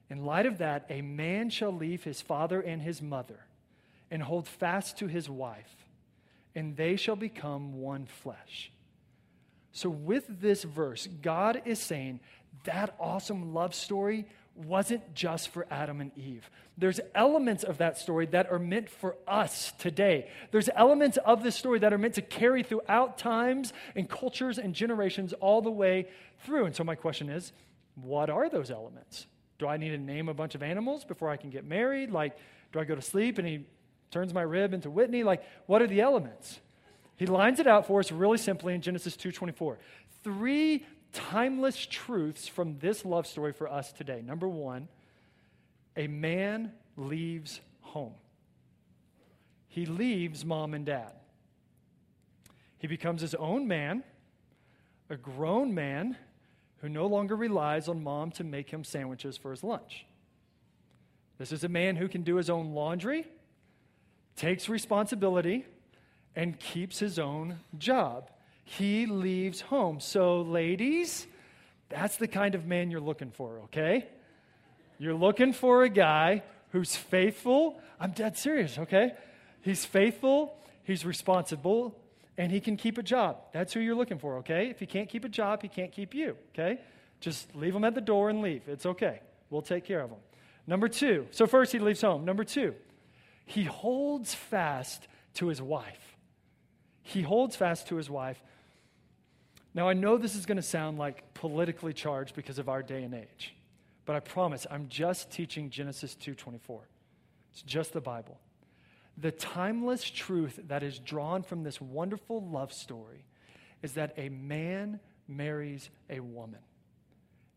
in 0.08 0.24
light 0.24 0.46
of 0.46 0.56
that, 0.58 0.86
a 0.88 1.02
man 1.02 1.50
shall 1.50 1.72
leave 1.72 2.04
his 2.04 2.22
father 2.22 2.62
and 2.62 2.80
his 2.80 3.02
mother 3.02 3.40
and 4.10 4.22
hold 4.22 4.48
fast 4.48 4.96
to 5.00 5.08
his 5.08 5.28
wife, 5.28 5.76
and 6.54 6.74
they 6.74 6.96
shall 6.96 7.16
become 7.16 7.74
one 7.74 8.06
flesh. 8.06 8.72
So, 9.72 9.88
with 9.88 10.40
this 10.40 10.64
verse, 10.64 11.08
God 11.22 11.62
is 11.64 11.78
saying 11.78 12.20
that 12.64 12.94
awesome 12.98 13.54
love 13.54 13.74
story 13.74 14.26
wasn't 14.54 15.14
just 15.14 15.50
for 15.50 15.66
Adam 15.70 16.00
and 16.00 16.10
Eve. 16.16 16.50
There's 16.76 17.00
elements 17.14 17.62
of 17.62 17.78
that 17.78 17.96
story 17.98 18.26
that 18.26 18.50
are 18.50 18.58
meant 18.58 18.88
for 18.88 19.16
us 19.26 19.72
today. 19.78 20.28
There's 20.50 20.68
elements 20.74 21.16
of 21.18 21.42
this 21.42 21.54
story 21.54 21.78
that 21.80 21.92
are 21.92 21.98
meant 21.98 22.14
to 22.14 22.22
carry 22.22 22.62
throughout 22.62 23.18
times 23.18 23.72
and 23.94 24.08
cultures 24.08 24.58
and 24.58 24.74
generations 24.74 25.32
all 25.34 25.62
the 25.62 25.70
way 25.70 26.08
through. 26.44 26.66
And 26.66 26.74
so, 26.74 26.84
my 26.84 26.94
question 26.94 27.28
is 27.28 27.52
what 27.94 28.30
are 28.30 28.48
those 28.48 28.70
elements? 28.70 29.26
Do 29.58 29.66
I 29.66 29.76
need 29.76 29.90
to 29.90 29.98
name 29.98 30.28
a 30.28 30.34
bunch 30.34 30.54
of 30.54 30.62
animals 30.62 31.04
before 31.04 31.30
I 31.30 31.36
can 31.36 31.50
get 31.50 31.64
married? 31.64 32.10
Like, 32.10 32.36
do 32.72 32.78
I 32.78 32.84
go 32.84 32.94
to 32.94 33.02
sleep 33.02 33.38
and 33.38 33.46
he 33.46 33.66
turns 34.10 34.32
my 34.32 34.42
rib 34.42 34.72
into 34.72 34.90
Whitney? 34.90 35.24
Like, 35.24 35.42
what 35.66 35.82
are 35.82 35.86
the 35.86 36.00
elements? 36.00 36.60
He 37.18 37.26
lines 37.26 37.58
it 37.58 37.66
out 37.66 37.86
for 37.86 37.98
us 37.98 38.12
really 38.12 38.38
simply 38.38 38.74
in 38.74 38.80
Genesis 38.80 39.16
2:24. 39.16 39.78
Three 40.22 40.86
timeless 41.12 41.84
truths 41.84 42.46
from 42.46 42.78
this 42.78 43.04
love 43.04 43.26
story 43.26 43.52
for 43.52 43.68
us 43.68 43.92
today. 43.92 44.22
Number 44.22 44.48
1, 44.48 44.88
a 45.96 46.06
man 46.06 46.72
leaves 46.96 47.60
home. 47.80 48.14
He 49.66 49.84
leaves 49.84 50.44
mom 50.44 50.74
and 50.74 50.86
dad. 50.86 51.12
He 52.78 52.86
becomes 52.86 53.20
his 53.20 53.34
own 53.34 53.66
man, 53.66 54.04
a 55.10 55.16
grown 55.16 55.74
man 55.74 56.16
who 56.76 56.88
no 56.88 57.06
longer 57.06 57.34
relies 57.34 57.88
on 57.88 58.04
mom 58.04 58.30
to 58.32 58.44
make 58.44 58.70
him 58.70 58.84
sandwiches 58.84 59.36
for 59.36 59.50
his 59.50 59.64
lunch. 59.64 60.06
This 61.38 61.50
is 61.50 61.64
a 61.64 61.68
man 61.68 61.96
who 61.96 62.06
can 62.06 62.22
do 62.22 62.36
his 62.36 62.48
own 62.48 62.74
laundry, 62.74 63.26
takes 64.36 64.68
responsibility, 64.68 65.66
and 66.36 66.58
keeps 66.58 66.98
his 66.98 67.18
own 67.18 67.60
job. 67.78 68.30
He 68.64 69.06
leaves 69.06 69.60
home. 69.60 70.00
So, 70.00 70.42
ladies, 70.42 71.26
that's 71.88 72.16
the 72.16 72.28
kind 72.28 72.54
of 72.54 72.66
man 72.66 72.90
you're 72.90 73.00
looking 73.00 73.30
for, 73.30 73.60
okay? 73.64 74.06
You're 74.98 75.14
looking 75.14 75.52
for 75.52 75.84
a 75.84 75.88
guy 75.88 76.42
who's 76.72 76.94
faithful. 76.94 77.80
I'm 77.98 78.10
dead 78.12 78.36
serious, 78.36 78.78
okay? 78.78 79.14
He's 79.62 79.84
faithful, 79.84 80.54
he's 80.84 81.04
responsible, 81.04 81.98
and 82.36 82.52
he 82.52 82.60
can 82.60 82.76
keep 82.76 82.98
a 82.98 83.02
job. 83.02 83.38
That's 83.52 83.72
who 83.72 83.80
you're 83.80 83.96
looking 83.96 84.18
for, 84.18 84.36
okay? 84.38 84.68
If 84.68 84.80
he 84.80 84.86
can't 84.86 85.08
keep 85.08 85.24
a 85.24 85.28
job, 85.28 85.62
he 85.62 85.68
can't 85.68 85.90
keep 85.90 86.14
you, 86.14 86.36
okay? 86.52 86.80
Just 87.20 87.54
leave 87.56 87.74
him 87.74 87.84
at 87.84 87.94
the 87.94 88.00
door 88.00 88.30
and 88.30 88.42
leave. 88.42 88.68
It's 88.68 88.86
okay. 88.86 89.20
We'll 89.50 89.62
take 89.62 89.84
care 89.84 90.00
of 90.00 90.10
him. 90.10 90.18
Number 90.66 90.88
two, 90.88 91.26
so 91.30 91.46
first 91.46 91.72
he 91.72 91.78
leaves 91.78 92.02
home. 92.02 92.24
Number 92.24 92.44
two, 92.44 92.74
he 93.46 93.64
holds 93.64 94.34
fast 94.34 95.08
to 95.34 95.48
his 95.48 95.62
wife 95.62 96.07
he 97.08 97.22
holds 97.22 97.56
fast 97.56 97.88
to 97.88 97.96
his 97.96 98.10
wife. 98.10 98.42
Now, 99.74 99.88
I 99.88 99.94
know 99.94 100.18
this 100.18 100.34
is 100.34 100.46
going 100.46 100.56
to 100.56 100.62
sound 100.62 100.98
like 100.98 101.34
politically 101.34 101.92
charged 101.92 102.34
because 102.34 102.58
of 102.58 102.68
our 102.68 102.82
day 102.82 103.02
and 103.02 103.14
age, 103.14 103.54
but 104.04 104.16
I 104.16 104.20
promise 104.20 104.66
I'm 104.70 104.88
just 104.88 105.30
teaching 105.30 105.70
Genesis 105.70 106.14
2:24. 106.14 106.80
It's 107.52 107.62
just 107.62 107.92
the 107.92 108.00
Bible. 108.00 108.38
The 109.16 109.32
timeless 109.32 110.04
truth 110.04 110.60
that 110.68 110.82
is 110.82 110.98
drawn 110.98 111.42
from 111.42 111.62
this 111.62 111.80
wonderful 111.80 112.40
love 112.46 112.72
story 112.72 113.24
is 113.82 113.94
that 113.94 114.14
a 114.16 114.28
man 114.28 115.00
marries 115.26 115.90
a 116.10 116.20
woman 116.20 116.60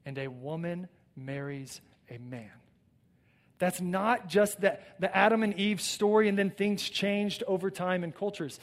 and 0.05 0.17
a 0.17 0.27
woman 0.27 0.87
marries 1.15 1.81
a 2.09 2.17
man. 2.17 2.51
That's 3.59 3.79
not 3.79 4.27
just 4.27 4.59
the, 4.59 4.79
the 4.99 5.15
Adam 5.15 5.43
and 5.43 5.53
Eve 5.53 5.81
story 5.81 6.27
and 6.27 6.37
then 6.37 6.49
things 6.49 6.81
changed 6.81 7.43
over 7.47 7.69
time 7.69 8.03
and 8.03 8.15
cultures. 8.15 8.59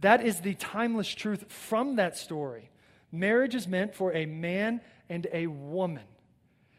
That 0.00 0.24
is 0.24 0.40
the 0.40 0.54
timeless 0.54 1.08
truth 1.08 1.44
from 1.48 1.96
that 1.96 2.16
story. 2.16 2.70
Marriage 3.12 3.54
is 3.54 3.66
meant 3.66 3.94
for 3.94 4.12
a 4.12 4.26
man 4.26 4.80
and 5.08 5.26
a 5.32 5.46
woman. 5.46 6.04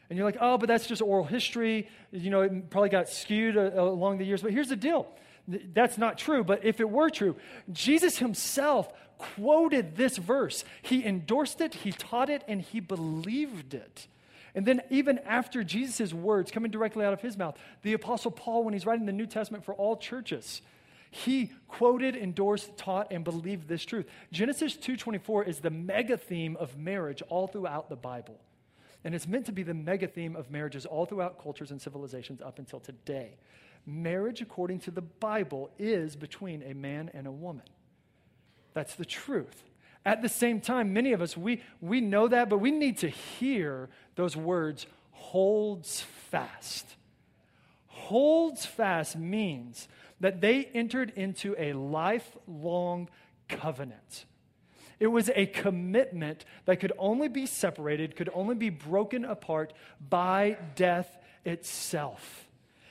And 0.10 0.18
you're 0.18 0.26
like, 0.26 0.38
oh, 0.40 0.58
but 0.58 0.68
that's 0.68 0.88
just 0.88 1.02
oral 1.02 1.26
history. 1.26 1.90
You 2.12 2.30
know, 2.30 2.42
it 2.42 2.70
probably 2.70 2.90
got 2.90 3.10
skewed 3.10 3.58
uh, 3.58 3.72
along 3.76 4.20
the 4.20 4.26
years. 4.26 4.42
But 4.42 4.54
here's 4.54 4.70
the 4.70 4.76
deal 4.76 5.08
that's 5.48 5.98
not 5.98 6.18
true. 6.18 6.44
But 6.44 6.66
if 6.66 6.80
it 6.80 6.90
were 6.90 7.10
true, 7.10 7.36
Jesus 7.72 8.18
himself 8.18 8.92
quoted 9.18 9.96
this 9.96 10.18
verse. 10.18 10.64
He 10.82 11.06
endorsed 11.06 11.62
it, 11.62 11.74
he 11.74 11.92
taught 11.92 12.30
it, 12.30 12.44
and 12.48 12.62
he 12.62 12.80
believed 12.80 13.74
it. 13.74 14.08
And 14.56 14.66
then, 14.66 14.82
even 14.90 15.20
after 15.20 15.64
Jesus' 15.64 16.14
words 16.14 16.52
coming 16.52 16.72
directly 16.72 17.06
out 17.06 17.14
of 17.14 17.22
his 17.22 17.38
mouth, 17.38 17.58
the 17.84 17.94
Apostle 17.94 18.32
Paul, 18.32 18.64
when 18.64 18.74
he's 18.74 18.86
writing 18.86 19.06
the 19.06 19.12
New 19.12 19.28
Testament 19.28 19.64
for 19.64 19.74
all 19.74 19.98
churches, 19.98 20.62
he 21.26 21.52
quoted, 21.68 22.16
endorsed, 22.16 22.78
taught, 22.78 23.12
and 23.12 23.24
believed 23.24 23.68
this 23.68 23.84
truth. 23.84 24.06
Genesis 24.32 24.78
2.24 24.78 25.48
is 25.48 25.60
the 25.60 25.70
mega 25.70 26.16
theme 26.16 26.56
of 26.58 26.78
marriage 26.78 27.24
all 27.30 27.48
throughout 27.48 27.90
the 27.90 27.96
Bible. 27.96 28.40
And 29.04 29.16
it's 29.16 29.28
meant 29.28 29.48
to 29.48 29.52
be 29.52 29.64
the 29.64 29.74
mega 29.74 30.08
theme 30.08 30.36
of 30.36 30.52
marriages 30.52 30.86
all 30.86 31.06
throughout 31.06 31.42
cultures 31.42 31.72
and 31.72 31.82
civilizations 31.82 32.42
up 32.42 32.60
until 32.60 32.80
today. 32.80 33.38
Marriage, 33.86 34.42
according 34.42 34.80
to 34.82 34.92
the 34.92 35.02
Bible, 35.02 35.72
is 35.80 36.16
between 36.16 36.62
a 36.62 36.74
man 36.74 37.10
and 37.14 37.26
a 37.26 37.32
woman. 37.32 37.66
That's 38.74 38.96
the 38.96 39.06
truth. 39.06 39.64
At 40.06 40.22
the 40.22 40.30
same 40.30 40.62
time, 40.62 40.94
many 40.94 41.14
of 41.14 41.22
us, 41.22 41.36
we, 41.36 41.64
we 41.82 42.00
know 42.00 42.28
that, 42.28 42.48
but 42.50 42.60
we 42.60 42.70
need 42.70 43.00
to 43.00 43.10
hear 43.10 43.90
those 44.16 44.36
words 44.36 44.86
holds 45.12 46.02
fast. 46.30 46.86
Holds 47.88 48.66
fast 48.66 49.18
means 49.18 49.88
that 50.20 50.42
they 50.42 50.66
entered 50.74 51.12
into 51.16 51.56
a 51.58 51.74
lifelong 51.74 53.10
covenant. 53.48 54.26
It 55.00 55.08
was 55.08 55.30
a 55.36 55.46
commitment 55.46 56.46
that 56.66 56.80
could 56.80 56.94
only 56.98 57.28
be 57.28 57.46
separated, 57.46 58.16
could 58.16 58.30
only 58.34 58.56
be 58.56 58.70
broken 58.70 59.26
apart 59.26 59.74
by 60.10 60.58
death 60.76 61.18
itself. 61.46 62.48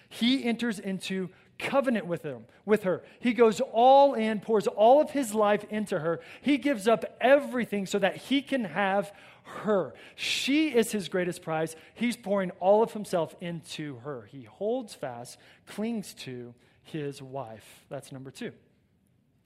He 0.08 0.44
enters 0.44 0.78
into 0.78 1.30
covenant 1.58 2.06
with 2.06 2.22
him 2.22 2.44
with 2.64 2.84
her. 2.84 3.02
He 3.18 3.32
goes 3.32 3.60
all 3.72 4.14
in 4.14 4.40
pours 4.40 4.66
all 4.66 5.00
of 5.00 5.10
his 5.10 5.34
life 5.34 5.64
into 5.70 5.98
her. 5.98 6.20
He 6.42 6.58
gives 6.58 6.86
up 6.86 7.04
everything 7.20 7.86
so 7.86 7.98
that 7.98 8.16
he 8.16 8.42
can 8.42 8.64
have 8.64 9.12
her. 9.42 9.94
She 10.14 10.68
is 10.74 10.92
his 10.92 11.08
greatest 11.08 11.42
prize. 11.42 11.74
He's 11.94 12.16
pouring 12.16 12.50
all 12.60 12.82
of 12.82 12.92
himself 12.92 13.34
into 13.40 13.96
her. 13.98 14.28
He 14.30 14.42
holds 14.42 14.94
fast 14.94 15.38
clings 15.66 16.14
to 16.14 16.54
his 16.86 17.20
wife 17.22 17.84
that's 17.88 18.12
number 18.12 18.30
2 18.30 18.52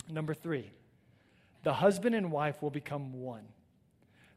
number 0.09 0.35
3 0.35 0.71
the 1.63 1.75
husband 1.75 2.15
and 2.15 2.33
wife 2.33 2.63
will 2.63 2.71
become 2.71 3.13
one. 3.13 3.45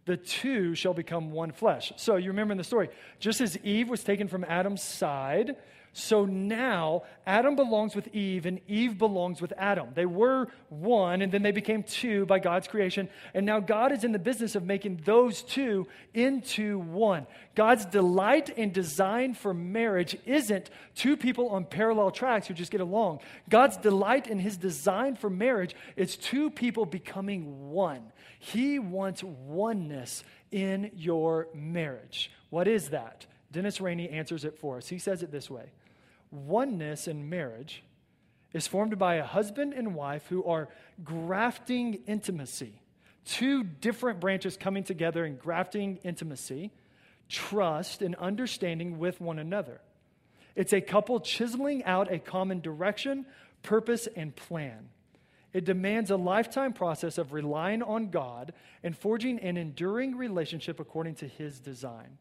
The 0.05 0.17
two 0.17 0.75
shall 0.75 0.93
become 0.93 1.31
one 1.31 1.51
flesh. 1.51 1.93
So 1.95 2.17
you 2.17 2.27
remember 2.27 2.51
in 2.51 2.57
the 2.57 2.63
story, 2.63 2.89
just 3.19 3.39
as 3.39 3.57
Eve 3.59 3.89
was 3.89 4.03
taken 4.03 4.27
from 4.27 4.43
Adam's 4.43 4.83
side, 4.83 5.55
so 5.95 6.25
now 6.25 7.03
Adam 7.27 7.55
belongs 7.55 7.95
with 7.95 8.07
Eve 8.15 8.47
and 8.47 8.59
Eve 8.67 8.97
belongs 8.97 9.39
with 9.39 9.53
Adam. 9.57 9.89
They 9.93 10.07
were 10.07 10.47
one 10.69 11.21
and 11.21 11.31
then 11.31 11.43
they 11.43 11.51
became 11.51 11.83
two 11.83 12.25
by 12.25 12.39
God's 12.39 12.67
creation. 12.67 13.07
And 13.35 13.45
now 13.45 13.59
God 13.59 13.91
is 13.91 14.03
in 14.03 14.11
the 14.11 14.17
business 14.17 14.55
of 14.55 14.65
making 14.65 15.01
those 15.05 15.43
two 15.43 15.87
into 16.15 16.79
one. 16.79 17.27
God's 17.53 17.85
delight 17.85 18.49
and 18.57 18.73
design 18.73 19.35
for 19.35 19.53
marriage 19.53 20.17
isn't 20.25 20.71
two 20.95 21.15
people 21.15 21.49
on 21.49 21.63
parallel 21.63 22.09
tracks 22.09 22.47
who 22.47 22.55
just 22.55 22.71
get 22.71 22.81
along. 22.81 23.19
God's 23.47 23.77
delight 23.77 24.25
in 24.25 24.39
his 24.39 24.57
design 24.57 25.15
for 25.15 25.29
marriage 25.29 25.75
is 25.95 26.17
two 26.17 26.49
people 26.49 26.87
becoming 26.87 27.69
one. 27.69 28.11
He 28.39 28.79
wants 28.79 29.23
oneness 29.23 30.23
in 30.51 30.89
your 30.95 31.49
marriage. 31.53 32.31
What 32.49 32.67
is 32.67 32.89
that? 32.89 33.27
Dennis 33.51 33.79
Rainey 33.79 34.09
answers 34.09 34.43
it 34.43 34.57
for 34.57 34.77
us. 34.77 34.89
He 34.89 34.97
says 34.97 35.21
it 35.21 35.31
this 35.31 35.51
way 35.51 35.69
oneness 36.33 37.07
in 37.07 37.29
marriage 37.29 37.83
is 38.53 38.67
formed 38.67 38.97
by 38.97 39.15
a 39.15 39.23
husband 39.23 39.73
and 39.73 39.95
wife 39.95 40.25
who 40.27 40.43
are 40.43 40.69
grafting 41.03 41.95
intimacy. 42.07 42.73
Two 43.25 43.63
different 43.63 44.19
branches 44.19 44.57
coming 44.57 44.83
together 44.83 45.23
and 45.25 45.39
grafting 45.39 45.97
intimacy, 46.03 46.71
trust, 47.29 48.01
and 48.01 48.15
understanding 48.15 48.99
with 48.99 49.21
one 49.21 49.39
another. 49.39 49.79
It's 50.55 50.73
a 50.73 50.81
couple 50.81 51.19
chiseling 51.19 51.83
out 51.85 52.11
a 52.11 52.19
common 52.19 52.61
direction, 52.61 53.25
purpose, 53.63 54.07
and 54.15 54.35
plan. 54.35 54.89
It 55.53 55.65
demands 55.65 56.11
a 56.11 56.17
lifetime 56.17 56.73
process 56.73 57.17
of 57.17 57.31
relying 57.31 57.81
on 57.81 58.09
God 58.09 58.53
and 58.83 58.97
forging 58.97 59.39
an 59.39 59.55
enduring 59.55 60.17
relationship 60.17 60.79
according 60.79 61.15
to 61.15 61.27
His 61.27 61.59
design. 61.59 62.17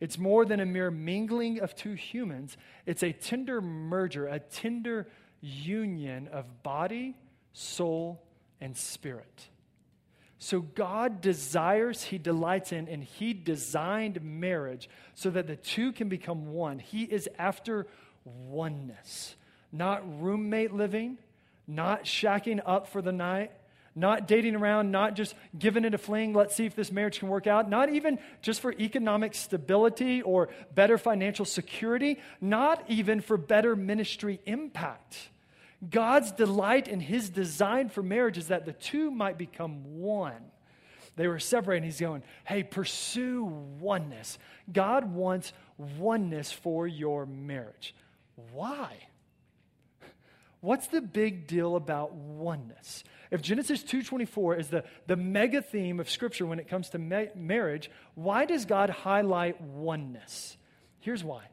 It's 0.00 0.18
more 0.18 0.44
than 0.44 0.60
a 0.60 0.66
mere 0.66 0.90
mingling 0.90 1.60
of 1.60 1.74
two 1.74 1.94
humans, 1.94 2.56
it's 2.86 3.02
a 3.02 3.12
tender 3.12 3.60
merger, 3.60 4.26
a 4.26 4.38
tender 4.38 5.08
union 5.40 6.28
of 6.28 6.62
body, 6.62 7.16
soul, 7.52 8.22
and 8.60 8.76
spirit. 8.76 9.48
So 10.38 10.60
God 10.60 11.20
desires, 11.20 12.04
He 12.04 12.18
delights 12.18 12.72
in, 12.72 12.88
and 12.88 13.02
He 13.02 13.34
designed 13.34 14.22
marriage 14.22 14.88
so 15.14 15.30
that 15.30 15.48
the 15.48 15.56
two 15.56 15.92
can 15.92 16.08
become 16.08 16.52
one. 16.52 16.78
He 16.78 17.02
is 17.02 17.28
after 17.38 17.88
oneness, 18.24 19.34
not 19.72 20.02
roommate 20.22 20.72
living, 20.72 21.18
not 21.66 22.04
shacking 22.04 22.60
up 22.64 22.86
for 22.86 23.02
the 23.02 23.12
night, 23.12 23.50
not 23.98 24.28
dating 24.28 24.54
around, 24.54 24.90
not 24.90 25.14
just 25.14 25.34
giving 25.58 25.84
it 25.84 25.94
a 25.94 25.98
fling, 25.98 26.32
let's 26.32 26.54
see 26.54 26.66
if 26.66 26.74
this 26.74 26.92
marriage 26.92 27.18
can 27.18 27.28
work 27.28 27.46
out, 27.46 27.68
not 27.68 27.90
even 27.90 28.18
just 28.42 28.60
for 28.60 28.72
economic 28.72 29.34
stability 29.34 30.22
or 30.22 30.48
better 30.74 30.98
financial 30.98 31.44
security, 31.44 32.18
not 32.40 32.84
even 32.88 33.20
for 33.20 33.36
better 33.36 33.74
ministry 33.74 34.40
impact. 34.46 35.30
God's 35.88 36.32
delight 36.32 36.88
in 36.88 37.00
his 37.00 37.30
design 37.30 37.88
for 37.88 38.02
marriage 38.02 38.38
is 38.38 38.48
that 38.48 38.66
the 38.66 38.72
two 38.72 39.10
might 39.10 39.38
become 39.38 39.98
one. 39.98 40.50
They 41.16 41.26
were 41.26 41.40
separated, 41.40 41.84
he's 41.84 42.00
going, 42.00 42.22
hey, 42.44 42.62
pursue 42.62 43.44
oneness. 43.80 44.38
God 44.72 45.12
wants 45.12 45.52
oneness 45.76 46.52
for 46.52 46.86
your 46.86 47.26
marriage. 47.26 47.94
Why? 48.52 49.07
What's 50.60 50.88
the 50.88 51.00
big 51.00 51.46
deal 51.46 51.76
about 51.76 52.12
oneness? 52.14 53.04
If 53.30 53.42
Genesis 53.42 53.82
2.24 53.82 54.60
is 54.60 54.68
the, 54.68 54.84
the 55.06 55.16
mega 55.16 55.62
theme 55.62 56.00
of 56.00 56.10
Scripture 56.10 56.46
when 56.46 56.58
it 56.58 56.68
comes 56.68 56.90
to 56.90 56.98
ma- 56.98 57.24
marriage, 57.34 57.90
why 58.14 58.44
does 58.46 58.64
God 58.64 58.90
highlight 58.90 59.60
oneness? 59.60 60.56
Here's 61.00 61.22
why. 61.22 61.44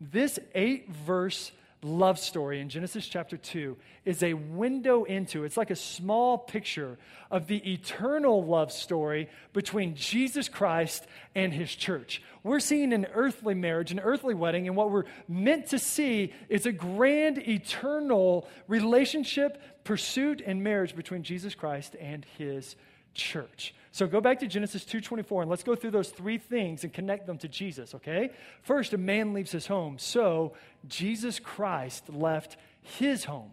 This 0.00 0.38
eight 0.54 0.90
verse 0.90 1.52
love 1.84 2.18
story 2.18 2.60
in 2.60 2.68
Genesis 2.70 3.06
chapter 3.06 3.36
2 3.36 3.76
is 4.04 4.22
a 4.22 4.34
window 4.34 5.04
into, 5.04 5.44
it's 5.44 5.56
like 5.56 5.70
a 5.70 5.76
small 5.76 6.38
picture 6.38 6.98
of 7.30 7.46
the 7.46 7.72
eternal 7.72 8.44
love 8.44 8.72
story 8.72 9.28
between 9.52 9.94
Jesus 9.94 10.48
Christ 10.48 11.06
and 11.34 11.52
his 11.52 11.74
church. 11.74 12.22
We're 12.42 12.60
seeing 12.60 12.92
an 12.92 13.06
earthly 13.12 13.54
marriage, 13.54 13.92
an 13.92 14.00
earthly 14.00 14.34
wedding, 14.34 14.66
and 14.66 14.76
what 14.76 14.90
we're 14.90 15.04
meant 15.28 15.68
to 15.68 15.78
see 15.78 16.32
is 16.48 16.64
a 16.64 16.72
grand 16.72 17.38
eternal 17.46 18.48
relationship, 18.66 19.60
pursuit, 19.84 20.42
and 20.44 20.64
marriage 20.64 20.96
between 20.96 21.22
Jesus 21.22 21.54
Christ 21.54 21.96
and 22.00 22.24
his 22.38 22.76
church. 23.14 23.74
So 23.92 24.06
go 24.06 24.20
back 24.20 24.40
to 24.40 24.48
Genesis 24.48 24.84
2:24 24.84 25.42
and 25.42 25.50
let's 25.50 25.62
go 25.62 25.76
through 25.76 25.92
those 25.92 26.10
three 26.10 26.38
things 26.38 26.82
and 26.82 26.92
connect 26.92 27.26
them 27.26 27.38
to 27.38 27.48
Jesus, 27.48 27.94
okay? 27.94 28.30
First, 28.62 28.92
a 28.92 28.98
man 28.98 29.32
leaves 29.32 29.52
his 29.52 29.68
home. 29.68 29.98
So, 29.98 30.54
Jesus 30.88 31.38
Christ 31.38 32.08
left 32.08 32.56
his 32.82 33.24
home. 33.24 33.52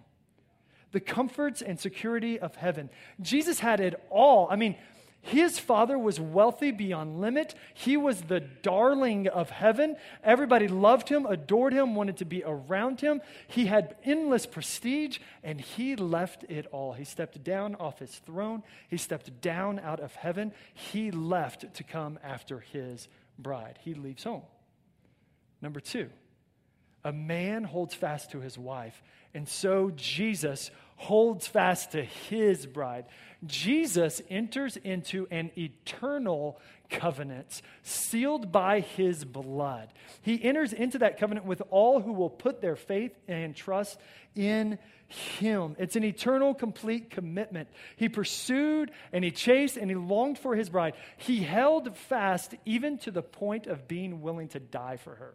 The 0.92 1.00
comforts 1.00 1.62
and 1.62 1.80
security 1.80 2.40
of 2.40 2.56
heaven. 2.56 2.90
Jesus 3.22 3.60
had 3.60 3.80
it 3.80 4.04
all. 4.10 4.48
I 4.50 4.56
mean, 4.56 4.76
his 5.22 5.60
father 5.60 6.00
was 6.00 6.20
wealthy 6.20 6.72
beyond 6.72 7.22
limit. 7.22 7.54
He 7.76 7.96
was 7.96 8.24
the 8.24 8.40
darling 8.40 9.28
of 9.28 9.52
heaven. 9.52 9.96
Everybody 10.24 10.68
loved 10.68 11.10
him, 11.10 11.28
adored 11.28 11.74
him, 11.74 11.94
wanted 11.94 12.18
to 12.18 12.26
be 12.26 12.44
around 12.44 13.02
him. 13.02 13.22
He 13.48 13.68
had 13.68 13.96
endless 14.04 14.48
prestige, 14.48 15.20
and 15.44 15.62
he 15.62 15.96
left 15.96 16.44
it 16.50 16.66
all. 16.72 16.94
He 16.94 17.04
stepped 17.04 17.44
down 17.44 17.76
off 17.76 18.00
his 18.00 18.16
throne, 18.16 18.64
he 18.90 18.98
stepped 18.98 19.42
down 19.42 19.80
out 19.80 20.00
of 20.00 20.16
heaven. 20.16 20.54
He 20.74 21.12
left 21.12 21.76
to 21.76 21.84
come 21.84 22.18
after 22.24 22.60
his 22.60 23.08
bride. 23.38 23.78
He 23.82 23.94
leaves 23.94 24.24
home. 24.24 24.44
Number 25.62 25.80
two, 25.80 26.10
a 27.04 27.12
man 27.12 27.64
holds 27.64 27.94
fast 27.94 28.32
to 28.32 28.40
his 28.40 28.58
wife, 28.58 29.02
And 29.34 29.48
so 29.48 29.92
Jesus 29.96 30.72
holds 31.02 31.48
fast 31.48 31.94
to 31.94 32.04
his 32.04 32.68
bride. 32.68 33.06
Jesus 33.44 34.22
enters 34.30 34.78
into 34.78 35.28
an 35.32 35.50
eternal 35.58 36.60
covenant 36.92 37.64
sealed 37.82 38.52
by 38.52 38.82
his 38.82 39.26
blood. 39.26 39.92
He 40.22 40.42
enters 40.44 40.74
into 40.74 41.00
that 41.00 41.18
covenant 41.18 41.48
with 41.48 41.64
all 41.72 42.02
who 42.02 42.14
will 42.14 42.30
put 42.30 42.62
their 42.62 42.76
faith 42.76 43.18
and 43.28 43.56
trust 43.56 44.00
in 44.36 44.78
him. 45.08 45.76
It's 45.80 45.96
an 45.96 46.04
eternal, 46.04 46.54
complete 46.54 47.10
commitment. 47.10 47.70
He 47.96 48.08
pursued 48.08 48.92
and 49.12 49.24
he 49.24 49.32
chased 49.32 49.78
and 49.78 49.90
he 49.90 49.96
longed 49.96 50.38
for 50.38 50.56
his 50.56 50.70
bride. 50.70 50.94
He 51.18 51.42
held 51.42 51.98
fast 51.98 52.54
even 52.64 53.00
to 53.00 53.12
the 53.12 53.24
point 53.24 53.66
of 53.66 53.88
being 53.88 54.22
willing 54.22 54.50
to 54.50 54.60
die 54.60 54.98
for 54.98 55.16
her. 55.16 55.34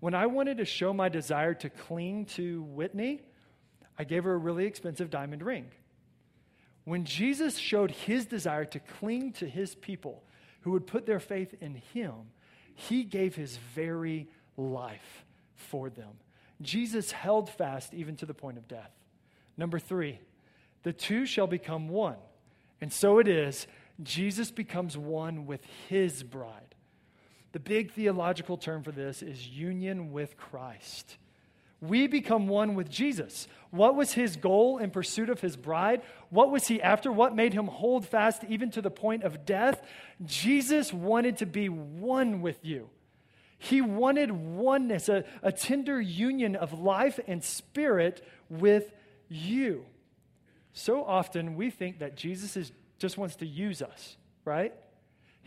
When 0.00 0.14
I 0.14 0.26
wanted 0.26 0.58
to 0.58 0.66
show 0.66 0.92
my 0.92 1.08
desire 1.08 1.54
to 1.54 1.70
cling 1.70 2.26
to 2.26 2.62
Whitney, 2.62 3.22
I 4.00 4.04
gave 4.04 4.24
her 4.24 4.32
a 4.32 4.38
really 4.38 4.64
expensive 4.64 5.10
diamond 5.10 5.42
ring. 5.42 5.66
When 6.84 7.04
Jesus 7.04 7.58
showed 7.58 7.90
his 7.90 8.24
desire 8.24 8.64
to 8.64 8.78
cling 8.78 9.32
to 9.32 9.46
his 9.46 9.74
people 9.74 10.22
who 10.62 10.70
would 10.70 10.86
put 10.86 11.04
their 11.04 11.20
faith 11.20 11.54
in 11.60 11.74
him, 11.74 12.14
he 12.74 13.04
gave 13.04 13.34
his 13.34 13.58
very 13.74 14.26
life 14.56 15.26
for 15.54 15.90
them. 15.90 16.12
Jesus 16.62 17.12
held 17.12 17.50
fast 17.50 17.92
even 17.92 18.16
to 18.16 18.24
the 18.24 18.32
point 18.32 18.56
of 18.56 18.66
death. 18.66 18.90
Number 19.58 19.78
three, 19.78 20.18
the 20.82 20.94
two 20.94 21.26
shall 21.26 21.46
become 21.46 21.90
one. 21.90 22.16
And 22.80 22.90
so 22.90 23.18
it 23.18 23.28
is, 23.28 23.66
Jesus 24.02 24.50
becomes 24.50 24.96
one 24.96 25.44
with 25.44 25.60
his 25.90 26.22
bride. 26.22 26.74
The 27.52 27.60
big 27.60 27.92
theological 27.92 28.56
term 28.56 28.82
for 28.82 28.92
this 28.92 29.20
is 29.20 29.46
union 29.46 30.10
with 30.10 30.38
Christ. 30.38 31.18
We 31.80 32.06
become 32.06 32.46
one 32.46 32.74
with 32.74 32.90
Jesus. 32.90 33.48
What 33.70 33.96
was 33.96 34.12
his 34.12 34.36
goal 34.36 34.78
in 34.78 34.90
pursuit 34.90 35.30
of 35.30 35.40
his 35.40 35.56
bride? 35.56 36.02
What 36.28 36.50
was 36.50 36.66
he 36.66 36.82
after? 36.82 37.10
What 37.10 37.34
made 37.34 37.54
him 37.54 37.66
hold 37.66 38.06
fast 38.06 38.44
even 38.48 38.70
to 38.72 38.82
the 38.82 38.90
point 38.90 39.22
of 39.22 39.46
death? 39.46 39.82
Jesus 40.24 40.92
wanted 40.92 41.38
to 41.38 41.46
be 41.46 41.68
one 41.68 42.42
with 42.42 42.64
you. 42.64 42.90
He 43.58 43.80
wanted 43.80 44.32
oneness, 44.32 45.08
a, 45.08 45.24
a 45.42 45.52
tender 45.52 46.00
union 46.00 46.56
of 46.56 46.78
life 46.78 47.20
and 47.26 47.44
spirit 47.44 48.24
with 48.48 48.90
you. 49.28 49.84
So 50.72 51.04
often 51.04 51.56
we 51.56 51.70
think 51.70 51.98
that 51.98 52.16
Jesus 52.16 52.56
is, 52.56 52.72
just 52.98 53.18
wants 53.18 53.36
to 53.36 53.46
use 53.46 53.82
us, 53.82 54.16
right? 54.44 54.74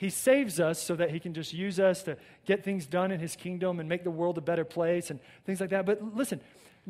He 0.03 0.09
saves 0.09 0.59
us 0.59 0.79
so 0.81 0.97
that 0.97 1.11
he 1.11 1.19
can 1.21 1.33
just 1.33 1.53
use 1.53 1.79
us 1.79 2.03
to 2.03 2.17
get 2.45 2.61
things 2.61 2.85
done 2.85 3.09
in 3.09 3.21
his 3.21 3.37
kingdom 3.37 3.79
and 3.79 3.87
make 3.87 4.03
the 4.03 4.11
world 4.11 4.37
a 4.37 4.41
better 4.41 4.65
place 4.65 5.09
and 5.09 5.19
things 5.45 5.61
like 5.61 5.69
that. 5.69 5.85
But 5.85 6.13
listen, 6.13 6.41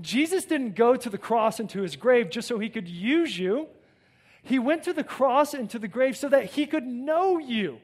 Jesus 0.01 0.45
didn't 0.45 0.73
go 0.73 0.95
to 0.95 1.11
the 1.11 1.19
cross 1.19 1.59
and 1.59 1.69
to 1.69 1.83
his 1.83 1.95
grave 1.95 2.31
just 2.31 2.47
so 2.47 2.57
he 2.57 2.69
could 2.69 2.87
use 2.87 3.37
you. 3.37 3.67
He 4.41 4.57
went 4.57 4.81
to 4.85 4.93
the 4.93 5.03
cross 5.03 5.53
and 5.53 5.69
to 5.69 5.77
the 5.77 5.87
grave 5.87 6.17
so 6.17 6.27
that 6.29 6.45
he 6.45 6.65
could 6.65 6.87
know 6.87 7.37
you 7.37 7.77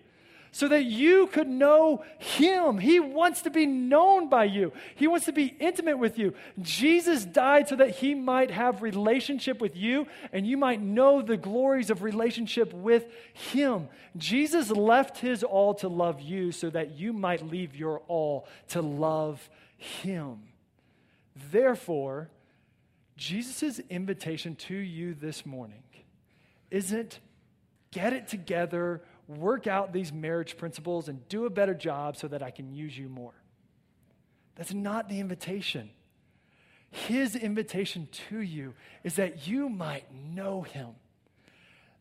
so 0.51 0.67
that 0.67 0.83
you 0.83 1.27
could 1.27 1.47
know 1.47 2.03
him. 2.17 2.77
He 2.77 2.99
wants 2.99 3.41
to 3.43 3.49
be 3.49 3.65
known 3.65 4.29
by 4.29 4.45
you. 4.45 4.73
He 4.95 5.07
wants 5.07 5.25
to 5.25 5.31
be 5.31 5.55
intimate 5.59 5.97
with 5.99 6.17
you. 6.17 6.33
Jesus 6.61 7.25
died 7.25 7.67
so 7.67 7.75
that 7.75 7.91
he 7.97 8.15
might 8.15 8.51
have 8.51 8.81
relationship 8.81 9.61
with 9.61 9.75
you 9.75 10.07
and 10.33 10.47
you 10.47 10.57
might 10.57 10.81
know 10.81 11.21
the 11.21 11.37
glories 11.37 11.89
of 11.89 12.01
relationship 12.01 12.73
with 12.73 13.05
him. 13.33 13.89
Jesus 14.17 14.71
left 14.71 15.19
his 15.19 15.43
all 15.43 15.73
to 15.75 15.87
love 15.87 16.21
you 16.21 16.51
so 16.51 16.69
that 16.69 16.91
you 16.91 17.13
might 17.13 17.45
leave 17.45 17.75
your 17.75 17.99
all 18.07 18.47
to 18.69 18.81
love 18.81 19.49
him. 19.77 20.39
Therefore, 21.51 22.29
Jesus' 23.15 23.79
invitation 23.89 24.55
to 24.55 24.75
you 24.75 25.13
this 25.13 25.45
morning 25.45 25.83
isn't 26.71 27.19
get 27.91 28.13
it 28.13 28.27
together 28.27 29.01
work 29.29 29.67
out 29.67 29.93
these 29.93 30.11
marriage 30.11 30.57
principles 30.57 31.07
and 31.07 31.27
do 31.29 31.45
a 31.45 31.49
better 31.49 31.73
job 31.73 32.17
so 32.17 32.27
that 32.27 32.41
I 32.41 32.49
can 32.49 32.73
use 32.73 32.97
you 32.97 33.07
more. 33.07 33.33
That's 34.55 34.73
not 34.73 35.07
the 35.07 35.19
invitation. 35.19 35.89
His 36.89 37.35
invitation 37.35 38.09
to 38.29 38.39
you 38.39 38.73
is 39.03 39.15
that 39.15 39.47
you 39.47 39.69
might 39.69 40.05
know 40.13 40.63
him, 40.63 40.87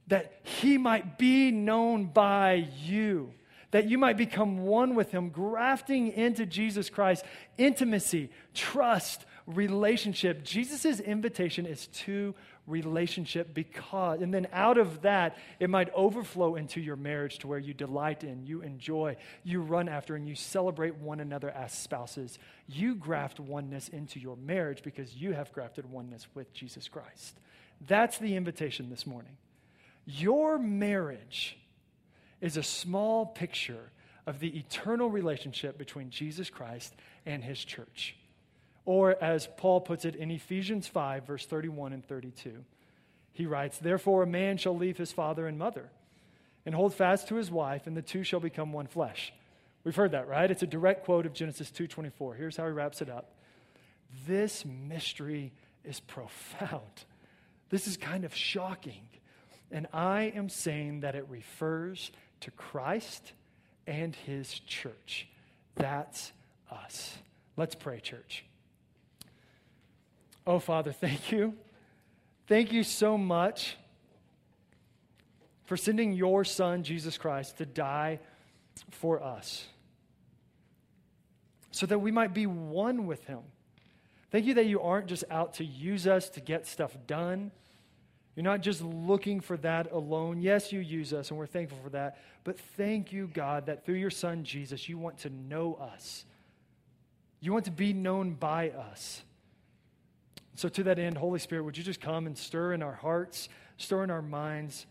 that 0.06 0.40
he 0.42 0.78
might 0.78 1.18
be 1.18 1.50
known 1.50 2.06
by 2.06 2.66
you, 2.82 3.34
that 3.70 3.86
you 3.86 3.98
might 3.98 4.16
become 4.16 4.64
one 4.64 4.94
with 4.94 5.10
him, 5.10 5.28
grafting 5.28 6.08
into 6.12 6.46
Jesus 6.46 6.88
Christ 6.88 7.24
intimacy, 7.58 8.30
trust, 8.54 9.26
relationship. 9.46 10.42
Jesus' 10.42 11.00
invitation 11.00 11.66
is 11.66 11.86
to 11.88 12.34
relationship 12.68 13.54
because, 13.54 14.20
and 14.20 14.32
then 14.32 14.46
out 14.52 14.78
of 14.78 15.02
that, 15.02 15.36
it 15.58 15.70
might 15.70 15.92
overflow 15.94 16.54
into 16.54 16.80
your 16.80 16.96
marriage 16.96 17.38
to 17.38 17.46
where 17.46 17.58
you 17.58 17.74
delight 17.74 18.22
in, 18.22 18.46
you 18.46 18.62
enjoy, 18.62 19.16
you 19.42 19.60
run 19.60 19.88
after, 19.88 20.14
and 20.14 20.28
you 20.28 20.34
celebrate 20.34 20.96
one 20.96 21.20
another 21.20 21.50
as 21.50 21.72
spouses. 21.72 22.38
You 22.68 22.94
graft 22.94 23.40
oneness 23.40 23.88
into 23.88 24.20
your 24.20 24.36
marriage 24.36 24.82
because 24.82 25.14
you 25.16 25.32
have 25.32 25.52
grafted 25.52 25.90
oneness 25.90 26.26
with 26.34 26.52
Jesus 26.52 26.88
Christ. 26.88 27.38
That's 27.86 28.18
the 28.18 28.36
invitation 28.36 28.90
this 28.90 29.06
morning. 29.06 29.36
Your 30.04 30.58
marriage 30.58 31.58
is 32.40 32.56
a 32.56 32.62
small 32.62 33.26
picture 33.26 33.90
of 34.26 34.40
the 34.40 34.58
eternal 34.58 35.10
relationship 35.10 35.78
between 35.78 36.10
Jesus 36.10 36.50
Christ 36.50 36.94
and 37.24 37.42
his 37.42 37.64
church. 37.64 38.16
Or, 38.88 39.22
as 39.22 39.46
Paul 39.58 39.82
puts 39.82 40.06
it 40.06 40.16
in 40.16 40.30
Ephesians 40.30 40.86
5, 40.86 41.26
verse 41.26 41.44
31 41.44 41.92
and 41.92 42.02
32, 42.02 42.64
he 43.32 43.44
writes, 43.44 43.76
Therefore, 43.76 44.22
a 44.22 44.26
man 44.26 44.56
shall 44.56 44.74
leave 44.74 44.96
his 44.96 45.12
father 45.12 45.46
and 45.46 45.58
mother 45.58 45.90
and 46.64 46.74
hold 46.74 46.94
fast 46.94 47.28
to 47.28 47.34
his 47.34 47.50
wife, 47.50 47.86
and 47.86 47.94
the 47.94 48.00
two 48.00 48.24
shall 48.24 48.40
become 48.40 48.72
one 48.72 48.86
flesh. 48.86 49.34
We've 49.84 49.94
heard 49.94 50.12
that, 50.12 50.26
right? 50.26 50.50
It's 50.50 50.62
a 50.62 50.66
direct 50.66 51.04
quote 51.04 51.26
of 51.26 51.34
Genesis 51.34 51.70
2:24. 51.70 52.34
Here's 52.34 52.56
how 52.56 52.64
he 52.64 52.72
wraps 52.72 53.02
it 53.02 53.10
up. 53.10 53.34
This 54.26 54.64
mystery 54.64 55.52
is 55.84 56.00
profound. 56.00 57.04
This 57.68 57.86
is 57.88 57.98
kind 57.98 58.24
of 58.24 58.34
shocking. 58.34 59.06
And 59.70 59.86
I 59.92 60.32
am 60.34 60.48
saying 60.48 61.00
that 61.00 61.14
it 61.14 61.28
refers 61.28 62.10
to 62.40 62.50
Christ 62.52 63.34
and 63.86 64.16
his 64.16 64.58
church. 64.60 65.28
That's 65.74 66.32
us. 66.70 67.18
Let's 67.54 67.74
pray, 67.74 68.00
church. 68.00 68.46
Oh, 70.48 70.58
Father, 70.58 70.92
thank 70.92 71.30
you. 71.30 71.52
Thank 72.46 72.72
you 72.72 72.82
so 72.82 73.18
much 73.18 73.76
for 75.66 75.76
sending 75.76 76.14
your 76.14 76.42
Son, 76.42 76.82
Jesus 76.82 77.18
Christ, 77.18 77.58
to 77.58 77.66
die 77.66 78.18
for 78.90 79.22
us 79.22 79.66
so 81.70 81.84
that 81.84 81.98
we 81.98 82.10
might 82.10 82.32
be 82.32 82.46
one 82.46 83.06
with 83.06 83.22
Him. 83.24 83.40
Thank 84.30 84.46
you 84.46 84.54
that 84.54 84.64
you 84.64 84.80
aren't 84.80 85.08
just 85.08 85.24
out 85.30 85.52
to 85.54 85.66
use 85.66 86.06
us 86.06 86.30
to 86.30 86.40
get 86.40 86.66
stuff 86.66 86.96
done. 87.06 87.50
You're 88.34 88.44
not 88.44 88.62
just 88.62 88.80
looking 88.80 89.40
for 89.40 89.58
that 89.58 89.92
alone. 89.92 90.40
Yes, 90.40 90.72
you 90.72 90.80
use 90.80 91.12
us, 91.12 91.28
and 91.28 91.38
we're 91.38 91.46
thankful 91.46 91.78
for 91.84 91.90
that. 91.90 92.22
But 92.44 92.58
thank 92.58 93.12
you, 93.12 93.28
God, 93.34 93.66
that 93.66 93.84
through 93.84 93.96
your 93.96 94.08
Son, 94.08 94.44
Jesus, 94.44 94.88
you 94.88 94.96
want 94.96 95.18
to 95.18 95.28
know 95.28 95.74
us. 95.74 96.24
You 97.38 97.52
want 97.52 97.66
to 97.66 97.70
be 97.70 97.92
known 97.92 98.30
by 98.30 98.70
us. 98.70 99.24
So, 100.58 100.68
to 100.70 100.82
that 100.82 100.98
end, 100.98 101.16
Holy 101.16 101.38
Spirit, 101.38 101.62
would 101.62 101.78
you 101.78 101.84
just 101.84 102.00
come 102.00 102.26
and 102.26 102.36
stir 102.36 102.72
in 102.72 102.82
our 102.82 102.94
hearts, 102.94 103.48
stir 103.76 104.02
in 104.02 104.10
our 104.10 104.20
minds, 104.20 104.86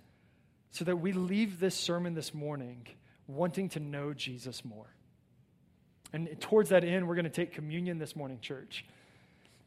so 0.71 0.85
that 0.85 0.95
we 0.95 1.11
leave 1.11 1.59
this 1.59 1.75
sermon 1.75 2.13
this 2.13 2.33
morning 2.33 2.87
wanting 3.27 3.67
to 3.67 3.81
know 3.81 4.13
Jesus 4.13 4.63
more. 4.63 4.95
And 6.13 6.39
towards 6.39 6.69
that 6.69 6.85
end, 6.85 7.05
we're 7.05 7.15
going 7.15 7.25
to 7.25 7.29
take 7.29 7.51
communion 7.51 7.97
this 7.97 8.15
morning, 8.15 8.39
church. 8.39 8.85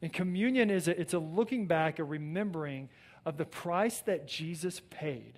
And 0.01 0.11
communion 0.11 0.71
is 0.71 0.87
a, 0.87 0.99
it's 0.99 1.13
a 1.13 1.19
looking 1.19 1.67
back, 1.67 1.99
a 1.99 2.03
remembering 2.03 2.89
of 3.23 3.37
the 3.37 3.45
price 3.45 3.99
that 4.07 4.27
Jesus 4.27 4.81
paid 4.89 5.33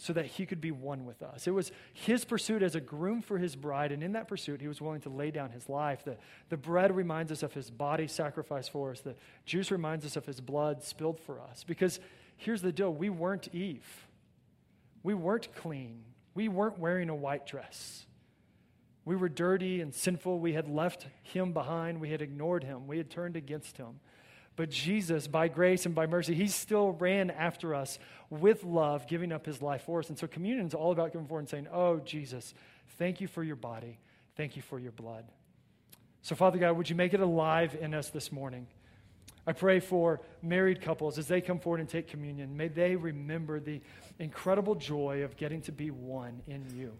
so 0.00 0.12
that 0.12 0.26
he 0.26 0.46
could 0.46 0.60
be 0.60 0.70
one 0.70 1.04
with 1.04 1.24
us. 1.24 1.48
It 1.48 1.50
was 1.50 1.72
his 1.92 2.24
pursuit 2.24 2.62
as 2.62 2.76
a 2.76 2.80
groom 2.80 3.20
for 3.20 3.36
his 3.36 3.56
bride, 3.56 3.90
and 3.90 4.00
in 4.00 4.12
that 4.12 4.28
pursuit, 4.28 4.60
he 4.60 4.68
was 4.68 4.80
willing 4.80 5.00
to 5.00 5.08
lay 5.08 5.32
down 5.32 5.50
his 5.50 5.68
life. 5.68 6.04
The, 6.04 6.16
the 6.50 6.56
bread 6.56 6.94
reminds 6.94 7.32
us 7.32 7.42
of 7.42 7.52
his 7.52 7.68
body 7.68 8.06
sacrificed 8.06 8.70
for 8.70 8.92
us, 8.92 9.00
the 9.00 9.16
juice 9.44 9.72
reminds 9.72 10.06
us 10.06 10.14
of 10.14 10.24
his 10.24 10.40
blood 10.40 10.84
spilled 10.84 11.18
for 11.18 11.40
us. 11.40 11.64
Because 11.64 11.98
here's 12.36 12.62
the 12.62 12.70
deal 12.70 12.94
we 12.94 13.10
weren't 13.10 13.52
Eve, 13.52 14.06
we 15.02 15.14
weren't 15.14 15.52
clean, 15.56 16.04
we 16.32 16.46
weren't 16.46 16.78
wearing 16.78 17.08
a 17.10 17.16
white 17.16 17.44
dress. 17.44 18.06
We 19.04 19.16
were 19.16 19.30
dirty 19.30 19.80
and 19.80 19.94
sinful. 19.94 20.38
We 20.38 20.52
had 20.52 20.68
left 20.68 21.06
him 21.22 21.54
behind. 21.54 21.98
We 21.98 22.10
had 22.10 22.20
ignored 22.20 22.62
him. 22.62 22.86
We 22.86 22.98
had 22.98 23.08
turned 23.08 23.36
against 23.36 23.78
him. 23.78 24.00
But 24.58 24.70
Jesus, 24.70 25.28
by 25.28 25.46
grace 25.46 25.86
and 25.86 25.94
by 25.94 26.08
mercy, 26.08 26.34
he 26.34 26.48
still 26.48 26.90
ran 26.90 27.30
after 27.30 27.76
us 27.76 27.96
with 28.28 28.64
love, 28.64 29.06
giving 29.06 29.30
up 29.30 29.46
his 29.46 29.62
life 29.62 29.82
for 29.82 30.00
us. 30.00 30.08
And 30.08 30.18
so 30.18 30.26
communion 30.26 30.66
is 30.66 30.74
all 30.74 30.90
about 30.90 31.12
coming 31.12 31.28
forward 31.28 31.42
and 31.42 31.48
saying, 31.48 31.68
Oh, 31.72 31.98
Jesus, 32.00 32.54
thank 32.98 33.20
you 33.20 33.28
for 33.28 33.44
your 33.44 33.54
body. 33.54 33.98
Thank 34.36 34.56
you 34.56 34.62
for 34.62 34.80
your 34.80 34.90
blood. 34.90 35.24
So, 36.22 36.34
Father 36.34 36.58
God, 36.58 36.72
would 36.72 36.90
you 36.90 36.96
make 36.96 37.14
it 37.14 37.20
alive 37.20 37.76
in 37.80 37.94
us 37.94 38.10
this 38.10 38.32
morning? 38.32 38.66
I 39.46 39.52
pray 39.52 39.78
for 39.78 40.22
married 40.42 40.80
couples 40.80 41.18
as 41.18 41.28
they 41.28 41.40
come 41.40 41.60
forward 41.60 41.78
and 41.78 41.88
take 41.88 42.08
communion. 42.08 42.56
May 42.56 42.66
they 42.66 42.96
remember 42.96 43.60
the 43.60 43.80
incredible 44.18 44.74
joy 44.74 45.22
of 45.22 45.36
getting 45.36 45.60
to 45.62 45.72
be 45.72 45.92
one 45.92 46.42
in 46.48 46.66
you 46.74 46.94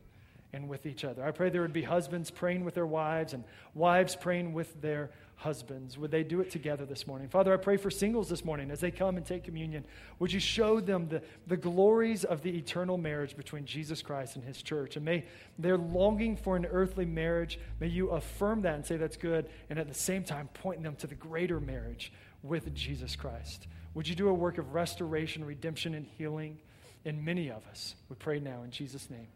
and 0.52 0.68
with 0.68 0.86
each 0.86 1.04
other. 1.04 1.24
I 1.24 1.30
pray 1.30 1.50
there 1.50 1.62
would 1.62 1.72
be 1.72 1.82
husbands 1.82 2.30
praying 2.30 2.64
with 2.64 2.74
their 2.74 2.86
wives 2.86 3.34
and 3.34 3.44
wives 3.74 4.16
praying 4.16 4.54
with 4.54 4.80
their 4.80 5.10
husbands. 5.36 5.96
Would 5.96 6.10
they 6.10 6.24
do 6.24 6.40
it 6.40 6.50
together 6.50 6.84
this 6.84 7.06
morning? 7.06 7.28
Father, 7.28 7.52
I 7.52 7.58
pray 7.58 7.76
for 7.76 7.90
singles 7.90 8.28
this 8.28 8.44
morning 8.44 8.70
as 8.70 8.80
they 8.80 8.90
come 8.90 9.16
and 9.16 9.24
take 9.24 9.44
communion. 9.44 9.84
Would 10.18 10.32
you 10.32 10.40
show 10.40 10.80
them 10.80 11.08
the, 11.08 11.22
the 11.46 11.56
glories 11.56 12.24
of 12.24 12.42
the 12.42 12.56
eternal 12.56 12.98
marriage 12.98 13.36
between 13.36 13.64
Jesus 13.64 14.02
Christ 14.02 14.34
and 14.34 14.44
his 14.44 14.60
church? 14.62 14.96
And 14.96 15.04
may 15.04 15.24
their 15.58 15.78
longing 15.78 16.36
for 16.36 16.56
an 16.56 16.66
earthly 16.66 17.04
marriage, 17.04 17.60
may 17.78 17.86
you 17.86 18.10
affirm 18.10 18.62
that 18.62 18.74
and 18.74 18.84
say 18.84 18.96
that's 18.96 19.16
good, 19.16 19.48
and 19.70 19.78
at 19.78 19.86
the 19.86 19.94
same 19.94 20.24
time 20.24 20.48
point 20.48 20.82
them 20.82 20.96
to 20.96 21.06
the 21.06 21.14
greater 21.14 21.60
marriage 21.60 22.12
with 22.42 22.74
Jesus 22.74 23.14
Christ. 23.14 23.68
Would 23.94 24.08
you 24.08 24.14
do 24.14 24.28
a 24.28 24.34
work 24.34 24.58
of 24.58 24.74
restoration, 24.74 25.44
redemption, 25.44 25.94
and 25.94 26.06
healing 26.06 26.58
in 27.04 27.24
many 27.24 27.48
of 27.50 27.64
us? 27.68 27.94
We 28.08 28.16
pray 28.16 28.40
now 28.40 28.62
in 28.64 28.70
Jesus' 28.70 29.08
name. 29.08 29.28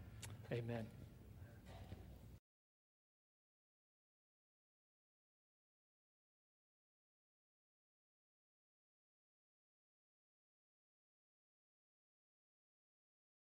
Amen. 0.52 0.84